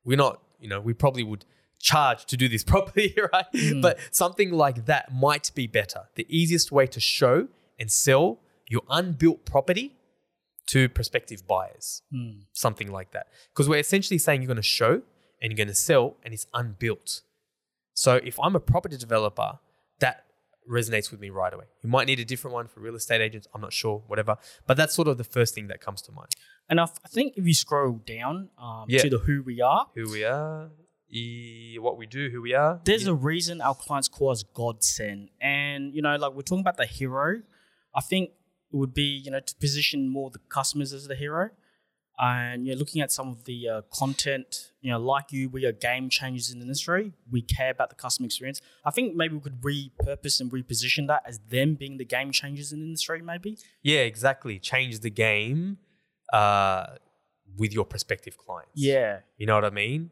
we're 0.05 0.17
not, 0.17 0.41
you 0.59 0.69
know, 0.69 0.81
we 0.81 0.95
probably 0.95 1.23
would 1.23 1.45
charge 1.79 2.25
to 2.27 2.37
do 2.37 2.49
this 2.49 2.65
properly, 2.73 3.15
right? 3.33 3.47
But 3.83 3.99
something 4.11 4.53
like 4.53 4.87
that 4.87 5.13
might 5.13 5.51
be 5.55 5.67
better. 5.67 6.05
The 6.15 6.27
easiest 6.29 6.73
way 6.73 6.87
to 6.87 7.01
show 7.01 7.49
and 7.79 7.91
sell 7.91 8.39
your 8.73 8.83
unbuilt 8.99 9.41
property 9.55 9.87
to 10.73 10.89
prospective 10.89 11.41
buyers. 11.47 12.03
Something 12.67 12.91
like 12.99 13.11
that. 13.17 13.27
Because 13.53 13.69
we're 13.69 13.81
essentially 13.87 14.19
saying 14.19 14.41
you're 14.43 14.53
going 14.55 14.57
to 14.57 14.63
show 14.81 14.93
and 15.41 15.47
you're 15.51 15.57
going 15.63 15.69
to 15.69 15.75
sell 15.91 16.07
and 16.25 16.33
it's 16.37 16.47
unbuilt. 16.55 17.23
So 17.95 18.11
if 18.31 18.37
I'm 18.45 18.55
a 18.57 18.61
property 18.73 18.97
developer, 18.97 19.59
that 20.01 20.25
resonates 20.79 21.11
with 21.11 21.21
me 21.21 21.29
right 21.31 21.53
away. 21.53 21.67
You 21.83 21.91
might 21.91 22.07
need 22.07 22.21
a 22.21 22.25
different 22.25 22.55
one 22.55 22.67
for 22.69 22.81
real 22.81 22.95
estate 22.95 23.21
agents. 23.21 23.47
I'm 23.53 23.61
not 23.61 23.73
sure, 23.73 24.03
whatever. 24.07 24.37
But 24.67 24.77
that's 24.79 24.95
sort 24.95 25.09
of 25.09 25.19
the 25.19 25.25
first 25.37 25.55
thing 25.55 25.67
that 25.69 25.81
comes 25.87 26.01
to 26.03 26.13
mind. 26.13 26.29
And 26.71 26.81
I, 26.81 26.85
I 26.85 27.09
think 27.17 27.35
if 27.37 27.45
you 27.47 27.55
scroll 27.55 28.01
down 28.07 28.49
um, 28.59 28.87
Yeah. 28.89 29.03
to 29.03 29.11
the 29.11 29.19
who 29.19 29.43
we 29.43 29.61
are, 29.61 29.89
Who 29.97 30.11
we 30.11 30.25
are, 30.25 30.71
e- 31.11 31.77
what 31.81 31.99
we 31.99 32.07
do, 32.07 32.31
who 32.31 32.41
we 32.41 32.55
are. 32.55 32.81
there's 32.85 33.07
a 33.07 33.15
reason 33.15 33.61
our 33.61 33.75
clients 33.75 34.09
call 34.09 34.31
us 34.31 34.43
godsend. 34.45 35.29
And, 35.41 35.93
you 35.95 36.01
know, 36.01 36.17
like 36.17 36.33
we're 36.33 36.43
talking 36.43 36.61
about 36.61 36.77
the 36.79 36.87
hero. 36.87 37.43
I 37.95 38.01
think 38.01 38.31
would 38.73 38.95
be, 38.95 39.03
you 39.03 39.31
know, 39.31 39.41
to 39.41 39.55
position 39.57 40.09
more 40.09 40.31
the 40.31 40.41
customers 40.49 40.93
as 40.93 41.09
the 41.09 41.15
hero. 41.15 41.51
And 42.19 42.67
you're 42.67 42.77
looking 42.77 43.03
at 43.03 43.11
some 43.11 43.29
of 43.29 43.45
the 43.45 43.69
uh, 43.69 43.83
content, 43.93 44.71
you 44.81 44.91
know, 44.91 44.99
like 44.99 45.33
you, 45.33 45.49
we 45.49 45.65
are 45.65 45.73
game 45.73 46.09
changers 46.09 46.51
in 46.51 46.59
the 46.59 46.65
industry. 46.65 47.15
We 47.31 47.43
care 47.43 47.71
about 47.71 47.89
the 47.89 47.97
customer 47.97 48.27
experience. 48.27 48.61
I 48.85 48.91
think 48.91 49.17
maybe 49.17 49.35
we 49.35 49.41
could 49.41 49.61
repurpose 49.61 50.41
and 50.41 50.51
reposition 50.51 51.09
that 51.09 51.23
as 51.27 51.41
them 51.49 51.75
being 51.75 51.97
the 51.97 52.05
game 52.05 52.31
changers 52.31 52.73
in 52.73 52.81
the 52.81 52.87
industry, 52.87 53.23
maybe. 53.23 53.59
Yeah, 53.83 54.01
exactly. 54.01 54.59
Change 54.59 55.01
the 55.01 55.11
game 55.11 55.79
uh, 56.33 56.87
with 57.57 57.73
your 57.73 57.87
prospective 57.87 58.37
clients. 58.37 58.73
Yeah. 58.75 59.21
You 59.37 59.47
know 59.47 59.55
what 59.55 59.65
I 59.65 59.71
mean? 59.71 60.11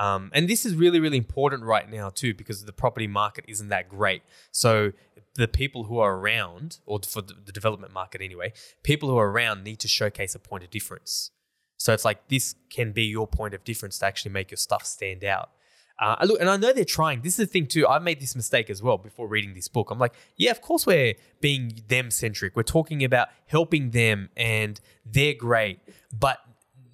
Um, 0.00 0.30
and 0.32 0.48
this 0.48 0.64
is 0.64 0.74
really, 0.74 0.98
really 0.98 1.18
important 1.18 1.62
right 1.62 1.88
now 1.88 2.08
too, 2.08 2.32
because 2.32 2.64
the 2.64 2.72
property 2.72 3.06
market 3.06 3.44
isn't 3.46 3.68
that 3.68 3.88
great. 3.88 4.22
So 4.50 4.92
the 5.34 5.46
people 5.46 5.84
who 5.84 5.98
are 5.98 6.16
around, 6.16 6.78
or 6.86 7.00
for 7.06 7.20
the 7.20 7.52
development 7.52 7.92
market 7.92 8.22
anyway, 8.22 8.54
people 8.82 9.10
who 9.10 9.18
are 9.18 9.30
around 9.30 9.62
need 9.62 9.78
to 9.80 9.88
showcase 9.88 10.34
a 10.34 10.38
point 10.38 10.64
of 10.64 10.70
difference. 10.70 11.32
So 11.76 11.92
it's 11.92 12.04
like 12.04 12.28
this 12.28 12.54
can 12.70 12.92
be 12.92 13.04
your 13.04 13.26
point 13.26 13.52
of 13.52 13.62
difference 13.62 13.98
to 13.98 14.06
actually 14.06 14.32
make 14.32 14.50
your 14.50 14.56
stuff 14.56 14.86
stand 14.86 15.22
out. 15.22 15.50
Uh, 15.98 16.16
look, 16.24 16.40
and 16.40 16.48
I 16.48 16.56
know 16.56 16.72
they're 16.72 16.84
trying. 16.86 17.20
This 17.20 17.38
is 17.38 17.46
the 17.46 17.52
thing 17.52 17.66
too. 17.66 17.86
I 17.86 17.98
made 17.98 18.20
this 18.20 18.34
mistake 18.34 18.70
as 18.70 18.82
well 18.82 18.96
before 18.96 19.28
reading 19.28 19.52
this 19.52 19.68
book. 19.68 19.90
I'm 19.90 19.98
like, 19.98 20.14
yeah, 20.34 20.50
of 20.50 20.62
course 20.62 20.86
we're 20.86 21.14
being 21.42 21.82
them 21.88 22.10
centric. 22.10 22.56
We're 22.56 22.62
talking 22.62 23.04
about 23.04 23.28
helping 23.46 23.90
them, 23.90 24.30
and 24.34 24.80
they're 25.04 25.34
great. 25.34 25.78
But 26.10 26.38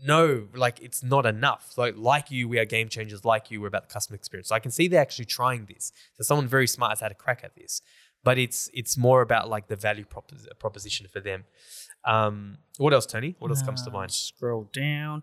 no, 0.05 0.49
like 0.55 0.81
it's 0.81 1.03
not 1.03 1.27
enough. 1.27 1.75
Like 1.77 1.95
like 1.97 2.31
you, 2.31 2.49
we 2.49 2.59
are 2.59 2.65
game 2.65 2.89
changers. 2.89 3.25
Like 3.25 3.51
you, 3.51 3.61
we're 3.61 3.69
about 3.69 3.89
the 3.89 3.93
customer 3.93 4.17
experience. 4.17 4.49
So 4.49 4.55
I 4.55 4.61
can 4.61 4.71
see 4.71 4.89
they're 4.89 5.01
actually 5.01 5.25
trying 5.27 5.67
this. 5.67 5.93
So 6.15 6.23
someone 6.23 6.47
very 6.49 6.67
smart 6.67 6.93
has 6.93 7.01
had 7.01 7.13
a 7.13 7.15
crack 7.15 7.43
at 7.45 7.55
this. 7.55 7.83
But 8.25 8.39
it's 8.39 8.71
it's 8.75 8.97
more 8.97 9.23
about 9.23 9.49
like 9.49 9.69
the 9.69 9.77
value 9.77 10.05
propos- 10.05 10.49
proposition 10.59 11.07
for 11.13 11.21
them. 11.21 11.45
Um, 12.05 12.59
what 12.79 12.93
else, 12.93 13.07
Tony? 13.07 13.37
What 13.39 13.51
else 13.51 13.63
comes 13.63 13.83
to 13.83 13.91
Uh, 13.91 13.95
mind? 13.95 14.13
Scroll 14.13 14.69
down. 14.73 15.23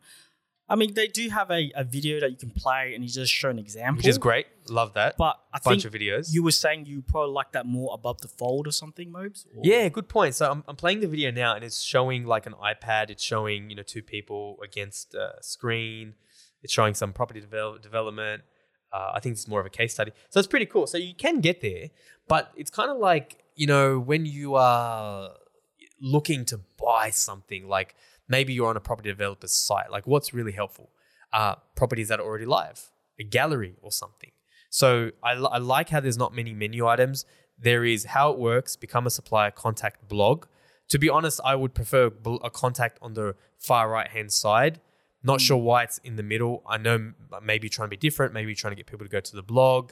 I 0.69 0.75
mean, 0.75 0.93
they 0.93 1.07
do 1.07 1.29
have 1.29 1.51
a, 1.51 1.71
a 1.75 1.83
video 1.83 2.19
that 2.21 2.31
you 2.31 2.37
can 2.37 2.49
play 2.49 2.93
and 2.95 3.03
you 3.03 3.09
just 3.09 3.31
show 3.33 3.49
an 3.49 3.59
example. 3.59 3.97
Which 3.97 4.07
is 4.07 4.17
great. 4.17 4.47
Love 4.69 4.93
that. 4.93 5.17
But 5.17 5.37
I 5.53 5.59
Bunch 5.63 5.83
think 5.83 5.93
of 5.93 5.99
videos. 5.99 6.33
you 6.33 6.41
were 6.41 6.51
saying 6.51 6.85
you 6.85 7.01
probably 7.01 7.33
like 7.33 7.51
that 7.51 7.65
more 7.65 7.93
above 7.93 8.21
the 8.21 8.29
fold 8.29 8.65
or 8.67 8.71
something, 8.71 9.11
Mobes? 9.11 9.45
Or- 9.55 9.61
Yeah, 9.63 9.89
good 9.89 10.07
point. 10.07 10.35
So 10.35 10.49
I'm, 10.49 10.63
I'm 10.67 10.77
playing 10.77 11.01
the 11.01 11.07
video 11.07 11.31
now, 11.31 11.53
and 11.55 11.63
it's 11.65 11.81
showing 11.81 12.25
like 12.25 12.45
an 12.45 12.53
iPad. 12.53 13.09
It's 13.09 13.21
showing 13.23 13.69
you 13.69 13.75
know 13.75 13.83
two 13.83 14.01
people 14.01 14.57
against 14.63 15.13
a 15.15 15.33
screen. 15.41 16.13
It's 16.63 16.71
showing 16.71 16.93
some 16.93 17.11
property 17.11 17.41
devel- 17.41 17.81
development. 17.81 18.43
Uh, 18.91 19.11
I 19.15 19.19
think 19.19 19.33
it's 19.33 19.47
more 19.47 19.59
of 19.59 19.65
a 19.65 19.69
case 19.71 19.93
study. 19.93 20.11
So 20.29 20.39
it's 20.39 20.47
pretty 20.47 20.65
cool. 20.67 20.87
So 20.87 20.97
you 20.97 21.13
can 21.13 21.41
get 21.41 21.59
there, 21.61 21.89
but 22.29 22.51
it's 22.55 22.69
kind 22.69 22.89
of 22.89 22.97
like 22.97 23.43
you 23.55 23.67
know 23.67 23.99
when 23.99 24.25
you 24.25 24.55
are 24.55 25.31
looking 26.01 26.45
to 26.45 26.59
buy 26.81 27.09
something, 27.09 27.67
like 27.67 27.95
maybe 28.27 28.53
you're 28.53 28.69
on 28.69 28.77
a 28.77 28.81
property 28.81 29.09
developer's 29.09 29.53
site. 29.53 29.91
Like 29.91 30.07
what's 30.07 30.33
really 30.33 30.51
helpful? 30.51 30.89
Uh, 31.31 31.55
properties 31.75 32.09
that 32.09 32.19
are 32.19 32.23
already 32.23 32.45
live, 32.45 32.91
a 33.19 33.23
gallery 33.23 33.75
or 33.81 33.91
something. 33.91 34.31
So 34.69 35.11
I, 35.23 35.31
I 35.33 35.57
like 35.57 35.89
how 35.89 35.99
there's 35.99 36.17
not 36.17 36.33
many 36.33 36.53
menu 36.53 36.87
items. 36.87 37.25
There 37.59 37.85
is 37.85 38.05
how 38.05 38.31
it 38.31 38.39
works, 38.39 38.75
become 38.75 39.05
a 39.05 39.09
supplier, 39.09 39.51
contact 39.51 40.07
blog. 40.07 40.45
To 40.89 40.99
be 40.99 41.09
honest, 41.09 41.39
I 41.43 41.55
would 41.55 41.73
prefer 41.73 42.11
a 42.43 42.49
contact 42.49 42.97
on 43.01 43.13
the 43.13 43.35
far 43.57 43.89
right 43.89 44.07
hand 44.07 44.31
side. 44.31 44.79
Not 45.23 45.39
sure 45.39 45.57
why 45.57 45.83
it's 45.83 45.99
in 45.99 46.17
the 46.17 46.23
middle. 46.23 46.63
I 46.67 46.77
know 46.77 47.13
maybe 47.41 47.69
trying 47.69 47.87
to 47.87 47.89
be 47.89 47.97
different, 47.97 48.33
maybe 48.33 48.53
trying 48.53 48.71
to 48.71 48.75
get 48.75 48.87
people 48.87 49.05
to 49.05 49.09
go 49.11 49.21
to 49.21 49.35
the 49.35 49.41
blog, 49.41 49.91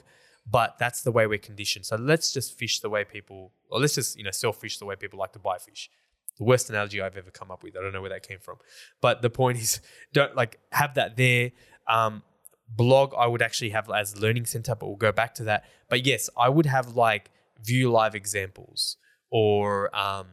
but 0.50 0.76
that's 0.78 1.02
the 1.02 1.10
way 1.10 1.26
we're 1.26 1.38
conditioned. 1.38 1.86
So 1.86 1.96
let's 1.96 2.32
just 2.32 2.58
fish 2.58 2.80
the 2.80 2.90
way 2.90 3.04
people, 3.04 3.52
or 3.70 3.80
let's 3.80 3.94
just 3.94 4.18
you 4.18 4.24
know 4.24 4.30
sell 4.30 4.52
fish 4.52 4.78
the 4.78 4.84
way 4.84 4.96
people 4.96 5.18
like 5.18 5.32
to 5.32 5.38
buy 5.38 5.56
fish. 5.58 5.90
The 6.38 6.44
worst 6.44 6.70
analogy 6.70 7.00
I've 7.00 7.16
ever 7.16 7.30
come 7.30 7.50
up 7.50 7.62
with. 7.62 7.76
I 7.76 7.82
don't 7.82 7.92
know 7.92 8.00
where 8.00 8.10
that 8.10 8.26
came 8.26 8.38
from, 8.38 8.56
but 9.00 9.22
the 9.22 9.30
point 9.30 9.58
is, 9.58 9.80
don't 10.12 10.34
like 10.34 10.58
have 10.70 10.94
that 10.94 11.16
there. 11.16 11.52
Um, 11.88 12.22
blog 12.68 13.12
I 13.16 13.26
would 13.26 13.42
actually 13.42 13.70
have 13.70 13.90
as 13.90 14.18
learning 14.18 14.46
center, 14.46 14.74
but 14.74 14.86
we'll 14.86 14.96
go 14.96 15.12
back 15.12 15.34
to 15.36 15.44
that. 15.44 15.64
But 15.88 16.06
yes, 16.06 16.30
I 16.36 16.48
would 16.48 16.66
have 16.66 16.96
like 16.96 17.30
view 17.62 17.90
live 17.90 18.14
examples 18.14 18.96
or 19.30 19.94
um, 19.96 20.28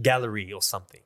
gallery 0.00 0.52
or 0.52 0.62
something. 0.62 1.02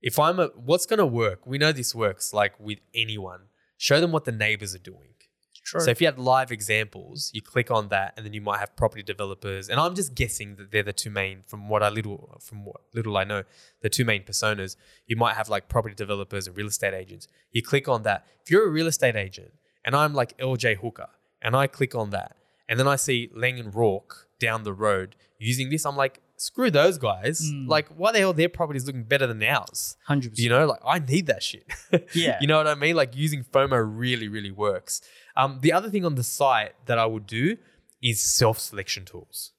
If 0.00 0.18
I'm 0.18 0.38
a, 0.40 0.46
what's 0.56 0.86
going 0.86 0.98
to 0.98 1.06
work? 1.06 1.46
We 1.46 1.58
know 1.58 1.72
this 1.72 1.94
works 1.94 2.32
like 2.32 2.58
with 2.58 2.78
anyone. 2.94 3.42
Show 3.78 4.00
them 4.00 4.12
what 4.12 4.24
the 4.24 4.32
neighbors 4.32 4.74
are 4.74 4.78
doing. 4.78 5.14
True. 5.72 5.80
So 5.80 5.90
if 5.90 6.02
you 6.02 6.06
had 6.06 6.18
live 6.18 6.52
examples, 6.52 7.30
you 7.32 7.40
click 7.40 7.70
on 7.70 7.88
that, 7.88 8.12
and 8.16 8.26
then 8.26 8.34
you 8.34 8.42
might 8.42 8.58
have 8.58 8.76
property 8.76 9.02
developers. 9.02 9.70
And 9.70 9.80
I'm 9.80 9.94
just 9.94 10.14
guessing 10.14 10.56
that 10.56 10.70
they're 10.70 10.82
the 10.82 10.92
two 10.92 11.08
main, 11.08 11.40
from 11.46 11.70
what 11.70 11.82
I 11.82 11.88
little, 11.88 12.38
from 12.42 12.66
what 12.66 12.82
little 12.92 13.16
I 13.16 13.24
know, 13.24 13.44
the 13.80 13.88
two 13.88 14.04
main 14.04 14.22
personas. 14.22 14.76
You 15.06 15.16
might 15.16 15.34
have 15.34 15.48
like 15.48 15.70
property 15.70 15.94
developers 15.94 16.46
and 16.46 16.54
real 16.54 16.66
estate 16.66 16.92
agents. 16.92 17.26
You 17.52 17.62
click 17.62 17.88
on 17.88 18.02
that. 18.02 18.26
If 18.42 18.50
you're 18.50 18.66
a 18.66 18.70
real 18.70 18.86
estate 18.86 19.16
agent, 19.16 19.54
and 19.82 19.96
I'm 19.96 20.12
like 20.12 20.36
LJ 20.36 20.76
Hooker, 20.76 21.08
and 21.40 21.56
I 21.56 21.68
click 21.68 21.94
on 21.94 22.10
that, 22.10 22.36
and 22.68 22.78
then 22.78 22.86
I 22.86 22.96
see 22.96 23.30
Lang 23.34 23.58
and 23.58 23.74
Rourke 23.74 24.28
down 24.38 24.64
the 24.64 24.74
road 24.74 25.16
using 25.38 25.70
this, 25.70 25.86
I'm 25.86 25.96
like, 25.96 26.20
screw 26.36 26.70
those 26.70 26.98
guys. 26.98 27.50
Hmm. 27.50 27.66
Like, 27.66 27.88
why 27.96 28.12
the 28.12 28.18
hell 28.18 28.32
their 28.32 28.48
property 28.48 28.76
is 28.76 28.86
looking 28.86 29.04
better 29.04 29.26
than 29.26 29.42
ours? 29.42 29.96
100%. 30.08 30.38
You 30.38 30.50
know, 30.50 30.66
like 30.66 30.80
I 30.86 30.98
need 30.98 31.26
that 31.28 31.42
shit. 31.42 31.64
Yeah. 32.14 32.38
you 32.40 32.46
know 32.46 32.56
what 32.56 32.66
I 32.66 32.74
mean? 32.74 32.96
Like 32.96 33.14
using 33.16 33.44
FOMO 33.44 33.82
really, 33.86 34.28
really 34.28 34.50
works. 34.50 35.02
Um, 35.36 35.58
the 35.60 35.72
other 35.72 35.90
thing 35.90 36.04
on 36.04 36.14
the 36.14 36.22
site 36.22 36.72
that 36.86 36.98
I 36.98 37.06
would 37.06 37.26
do 37.26 37.56
is 38.02 38.20
self 38.20 38.58
selection 38.58 39.04
tools, 39.04 39.52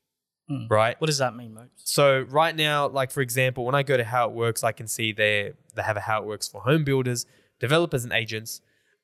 right? 0.69 0.99
What 0.99 1.07
does 1.07 1.17
that 1.19 1.35
mean, 1.35 1.53
Mobes? 1.53 1.81
So 1.83 2.21
right 2.29 2.55
now, 2.55 2.87
like 2.87 3.11
for 3.11 3.21
example, 3.21 3.65
when 3.65 3.75
I 3.75 3.83
go 3.83 3.97
to 3.97 4.03
How 4.03 4.29
It 4.29 4.33
Works, 4.35 4.63
I 4.63 4.71
can 4.71 4.87
see 4.87 5.11
they 5.11 5.53
they 5.75 5.81
have 5.81 5.97
a 5.97 6.01
How 6.01 6.21
It 6.21 6.25
Works 6.27 6.47
for 6.47 6.61
home 6.61 6.83
builders, 6.83 7.25
developers 7.59 8.03
and 8.03 8.13
agents, 8.13 8.61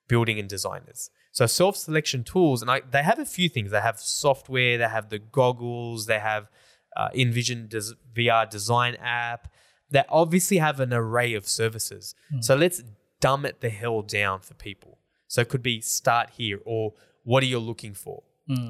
building 0.08 0.38
and 0.40 0.48
designers. 0.50 1.10
So 1.32 1.46
self 1.46 1.78
selection 1.78 2.24
tools, 2.24 2.62
and 2.62 2.70
I, 2.70 2.82
they 2.82 3.04
have 3.04 3.20
a 3.20 3.26
few 3.26 3.50
things. 3.50 3.72
They 3.72 3.82
have 3.82 4.00
software, 4.00 4.78
they 4.78 4.88
have 4.88 5.10
the 5.10 5.20
goggles, 5.20 6.06
they 6.08 6.20
have 6.20 6.50
uh, 6.98 7.10
Envision 7.16 7.68
des- 7.68 7.94
VR 8.16 8.50
design 8.50 8.96
app. 8.96 9.52
They 9.92 10.04
obviously 10.10 10.58
have 10.58 10.80
an 10.80 10.94
array 10.94 11.34
of 11.34 11.48
services. 11.48 12.14
So 12.42 12.56
let's 12.56 12.84
dumb 13.22 13.46
it 13.46 13.62
the 13.62 13.70
hell 13.70 14.02
down 14.04 14.42
for 14.42 14.54
people. 14.54 15.00
So 15.30 15.40
it 15.42 15.48
could 15.48 15.64
be 15.64 15.80
start 15.80 16.32
here, 16.32 16.60
or 16.66 16.94
what 17.24 17.42
are 17.44 17.46
you 17.46 17.60
looking 17.60 17.94
for, 17.94 18.24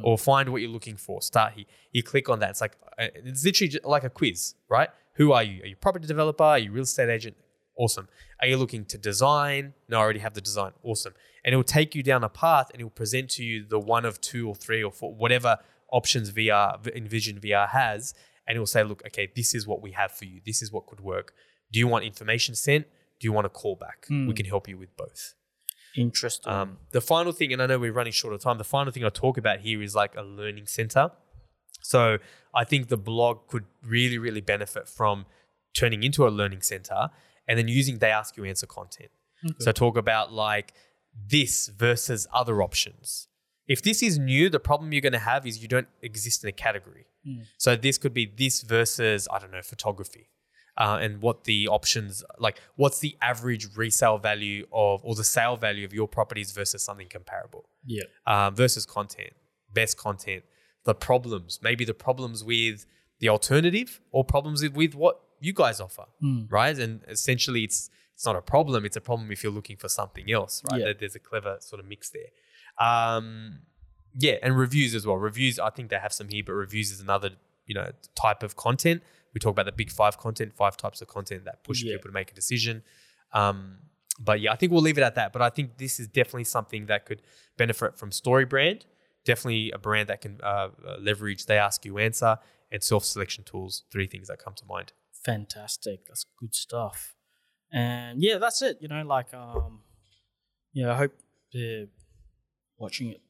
or 0.03 0.17
find 0.17 0.49
what 0.49 0.61
you're 0.61 0.69
looking 0.69 0.97
for. 0.97 1.21
Start 1.21 1.53
here. 1.53 1.65
You 1.93 2.03
click 2.03 2.27
on 2.27 2.39
that. 2.39 2.49
It's 2.49 2.59
like 2.59 2.75
uh, 2.97 3.07
it's 3.15 3.45
literally 3.45 3.69
just 3.69 3.85
like 3.85 4.03
a 4.03 4.09
quiz, 4.09 4.55
right? 4.67 4.89
Who 5.13 5.31
are 5.31 5.41
you? 5.41 5.63
Are 5.63 5.67
you 5.67 5.75
a 5.75 5.77
property 5.77 6.05
developer? 6.05 6.43
Are 6.43 6.59
you 6.59 6.69
a 6.69 6.73
real 6.73 6.83
estate 6.83 7.09
agent? 7.09 7.37
Awesome. 7.77 8.09
Are 8.41 8.47
you 8.47 8.57
looking 8.57 8.83
to 8.85 8.97
design? 8.97 9.73
No, 9.87 9.99
I 9.99 10.01
already 10.01 10.19
have 10.19 10.33
the 10.33 10.41
design. 10.41 10.73
Awesome. 10.83 11.13
And 11.45 11.53
it 11.53 11.55
will 11.55 11.63
take 11.63 11.95
you 11.95 12.03
down 12.03 12.25
a 12.25 12.29
path 12.29 12.67
and 12.73 12.81
it 12.81 12.83
will 12.83 12.91
present 12.91 13.29
to 13.31 13.43
you 13.43 13.65
the 13.65 13.79
one 13.79 14.03
of 14.03 14.19
two 14.19 14.49
or 14.49 14.55
three 14.55 14.83
or 14.83 14.91
four, 14.91 15.13
whatever 15.15 15.57
options 15.93 16.31
VR, 16.33 16.85
Envision 16.93 17.39
VR 17.39 17.69
has. 17.69 18.13
And 18.45 18.57
it 18.57 18.59
will 18.59 18.65
say, 18.67 18.83
look, 18.83 19.01
okay, 19.07 19.29
this 19.33 19.55
is 19.55 19.65
what 19.65 19.81
we 19.81 19.91
have 19.91 20.11
for 20.11 20.25
you. 20.25 20.41
This 20.45 20.61
is 20.61 20.73
what 20.73 20.87
could 20.87 20.99
work. 20.99 21.33
Do 21.71 21.79
you 21.79 21.87
want 21.87 22.03
information 22.03 22.53
sent? 22.53 22.85
Do 23.19 23.27
you 23.27 23.31
want 23.31 23.45
a 23.45 23.49
call 23.49 23.75
back? 23.77 24.07
We 24.27 24.33
can 24.33 24.45
help 24.45 24.67
you 24.67 24.77
with 24.77 24.95
both. 24.97 25.35
Interesting. 25.95 26.51
Um, 26.51 26.77
the 26.91 27.01
final 27.01 27.31
thing, 27.31 27.51
and 27.53 27.61
I 27.61 27.65
know 27.65 27.79
we're 27.79 27.93
running 27.93 28.13
short 28.13 28.33
of 28.33 28.41
time, 28.41 28.57
the 28.57 28.63
final 28.63 28.91
thing 28.91 29.03
I 29.03 29.09
talk 29.09 29.37
about 29.37 29.59
here 29.59 29.81
is 29.81 29.95
like 29.95 30.15
a 30.15 30.21
learning 30.21 30.67
center. 30.67 31.11
So 31.81 32.17
I 32.53 32.63
think 32.63 32.89
the 32.89 32.97
blog 32.97 33.47
could 33.47 33.65
really, 33.83 34.17
really 34.17 34.41
benefit 34.41 34.87
from 34.87 35.25
turning 35.73 36.03
into 36.03 36.27
a 36.27 36.29
learning 36.29 36.61
center 36.61 37.09
and 37.47 37.57
then 37.57 37.67
using 37.67 37.99
they 37.99 38.11
ask 38.11 38.37
you 38.37 38.45
answer 38.45 38.67
content. 38.67 39.09
So 39.59 39.71
talk 39.71 39.95
about 39.97 40.33
like 40.33 40.73
this 41.27 41.67
versus 41.67 42.27
other 42.33 42.61
options. 42.61 43.27
If 43.67 43.81
this 43.81 44.03
is 44.03 44.19
new, 44.19 44.49
the 44.49 44.59
problem 44.59 44.91
you're 44.91 45.01
going 45.01 45.13
to 45.13 45.19
have 45.19 45.45
is 45.47 45.61
you 45.61 45.67
don't 45.67 45.87
exist 46.01 46.43
in 46.43 46.49
a 46.49 46.51
category. 46.51 47.05
So 47.57 47.75
this 47.75 47.97
could 47.97 48.13
be 48.13 48.25
this 48.25 48.61
versus 48.63 49.27
I 49.31 49.39
don't 49.39 49.51
know 49.51 49.61
photography, 49.61 50.29
uh, 50.79 50.97
and 51.01 51.21
what 51.21 51.43
the 51.43 51.67
options 51.67 52.23
like. 52.39 52.59
What's 52.77 52.99
the 52.99 53.15
average 53.21 53.67
resale 53.75 54.17
value 54.17 54.65
of 54.71 55.03
or 55.03 55.13
the 55.13 55.23
sale 55.23 55.57
value 55.57 55.85
of 55.85 55.93
your 55.93 56.07
properties 56.07 56.51
versus 56.51 56.81
something 56.81 57.07
comparable? 57.09 57.69
yeah. 57.85 58.03
um, 58.25 58.55
versus 58.55 58.85
content, 58.85 59.33
best 59.73 59.97
content, 59.97 60.43
the 60.85 60.95
problems, 60.95 61.59
maybe 61.61 61.85
the 61.85 61.93
problems 61.93 62.43
with 62.43 62.85
the 63.19 63.29
alternative 63.29 63.99
or 64.11 64.23
problems 64.23 64.61
with, 64.61 64.95
what 64.95 65.21
you 65.39 65.53
guys 65.53 65.79
offer, 65.79 66.05
right? 66.49 66.77
And 66.77 67.01
essentially, 67.07 67.63
it's 67.63 67.89
it's 68.13 68.25
not 68.25 68.35
a 68.35 68.41
problem; 68.41 68.85
it's 68.85 68.97
a 68.97 69.01
problem 69.01 69.31
if 69.31 69.43
you're 69.43 69.51
looking 69.51 69.77
for 69.77 69.89
something 69.89 70.31
else, 70.31 70.61
right? 70.71 70.81
Yeah. 70.81 70.93
There's 70.97 71.15
a 71.15 71.19
clever 71.19 71.57
sort 71.59 71.79
of 71.79 71.87
mix 71.87 72.09
there. 72.09 72.85
Um, 72.85 73.59
yeah, 74.17 74.35
and 74.41 74.57
reviews 74.57 74.95
as 74.95 75.05
well. 75.05 75.17
Reviews, 75.17 75.59
I 75.59 75.69
think 75.69 75.89
they 75.89 75.97
have 75.97 76.13
some 76.13 76.29
here, 76.29 76.43
but 76.45 76.53
reviews 76.53 76.91
is 76.91 76.99
another 76.99 77.31
you 77.65 77.75
know 77.75 77.91
type 78.15 78.43
of 78.43 78.55
content. 78.55 79.03
We 79.33 79.39
talk 79.39 79.51
about 79.51 79.65
the 79.65 79.71
big 79.71 79.91
five 79.91 80.17
content, 80.17 80.53
five 80.53 80.75
types 80.77 81.01
of 81.01 81.07
content 81.07 81.45
that 81.45 81.63
push 81.63 81.83
Yeah. 81.83 81.93
people 81.95 82.09
to 82.09 82.13
make 82.13 82.31
a 82.31 82.33
decision. 82.33 82.83
Um, 83.33 83.79
but 84.19 84.41
yeah, 84.41 84.51
I 84.51 84.55
think 84.55 84.71
we'll 84.71 84.81
leave 84.81 84.97
it 84.97 85.03
at 85.03 85.15
that. 85.15 85.31
But 85.33 85.41
I 85.41 85.49
think 85.49 85.77
this 85.77 85.99
is 85.99 86.07
definitely 86.07 86.43
something 86.45 86.87
that 86.87 87.05
could 87.05 87.21
benefit 87.57 87.97
from 87.97 88.11
Story 88.11 88.45
Brand. 88.45 88.85
Definitely 89.25 89.71
a 89.71 89.77
brand 89.77 90.09
that 90.09 90.21
can 90.21 90.39
uh, 90.41 90.69
leverage 90.99 91.45
they 91.45 91.57
ask 91.57 91.85
you 91.85 91.97
answer 91.99 92.37
and 92.71 92.83
self 92.83 93.05
selection 93.05 93.43
tools. 93.43 93.83
Three 93.91 94.07
things 94.07 94.27
that 94.29 94.39
come 94.39 94.53
to 94.55 94.65
mind. 94.65 94.93
Fantastic. 95.25 96.05
That's 96.07 96.25
good 96.39 96.55
stuff. 96.55 97.15
And 97.71 98.23
yeah, 98.23 98.37
that's 98.39 98.61
it. 98.61 98.77
You 98.81 98.87
know, 98.87 99.03
like 99.03 99.33
um 99.33 99.81
yeah, 100.73 100.91
I 100.93 100.95
hope 100.95 101.11
they're 101.53 101.87
watching 102.77 103.09
it. 103.09 103.21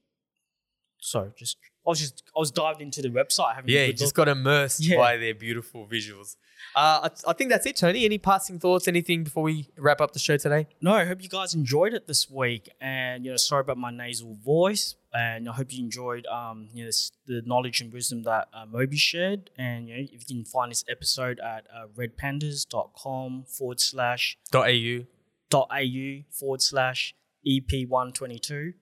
Sorry, 1.01 1.31
just 1.37 1.57
I 1.89 1.91
was 1.91 1.99
just 1.99 2.23
I 2.35 2.39
was 2.39 2.51
dived 2.51 2.81
into 2.81 3.01
the 3.01 3.09
website 3.09 3.55
having 3.55 3.71
Yeah, 3.73 3.85
you 3.85 3.93
just 3.93 4.13
got 4.13 4.27
immersed 4.27 4.79
Yeah. 4.85 4.97
by 4.97 5.17
their 5.17 5.33
beautiful 5.33 5.87
visuals. 5.87 6.35
Uh, 6.75 7.09
I, 7.09 7.31
I 7.31 7.33
think 7.33 7.49
that's 7.49 7.65
it, 7.65 7.77
Tony. 7.77 8.05
Any 8.05 8.19
passing 8.19 8.59
thoughts? 8.59 8.87
Anything 8.87 9.23
before 9.23 9.41
we 9.43 9.69
wrap 9.75 10.01
up 10.01 10.11
the 10.13 10.19
show 10.19 10.37
today? 10.37 10.67
No, 10.81 10.93
I 10.93 11.05
hope 11.05 11.23
you 11.23 11.29
guys 11.29 11.55
enjoyed 11.55 11.93
it 11.95 12.05
this 12.05 12.29
week. 12.29 12.69
And 12.79 13.25
you 13.25 13.31
know, 13.31 13.37
sorry 13.37 13.61
about 13.61 13.77
my 13.77 13.89
nasal 13.91 14.35
voice. 14.45 14.95
And 15.13 15.49
I 15.49 15.53
hope 15.53 15.73
you 15.73 15.83
enjoyed 15.83 16.27
um 16.27 16.69
you 16.73 16.85
know 16.85 16.91
the 17.25 17.41
knowledge 17.45 17.81
and 17.81 17.91
wisdom 17.91 18.21
that 18.23 18.49
uh, 18.53 18.65
Moby 18.67 18.97
shared. 18.97 19.49
And 19.57 19.87
you 19.89 19.95
know, 19.97 20.03
if 20.13 20.29
you 20.29 20.35
can 20.35 20.45
find 20.45 20.69
this 20.71 20.83
episode 20.87 21.39
at 21.39 21.65
uh, 21.75 21.87
redpandas.com 21.97 23.45
forward 23.57 23.79
slash 23.79 24.37
Dot 24.51 24.67
.au. 24.69 25.05
dot 25.49 25.67
au 25.71 26.21
forward 26.29 26.61
slash 26.61 27.15
EP 27.47 27.87
one 27.87 28.11
twenty 28.11 28.37
two. 28.37 28.73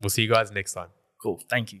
We'll 0.00 0.10
see 0.10 0.22
you 0.22 0.28
guys 0.30 0.52
next 0.52 0.74
time. 0.74 0.88
Cool. 1.20 1.40
Thank 1.50 1.72
you. 1.72 1.80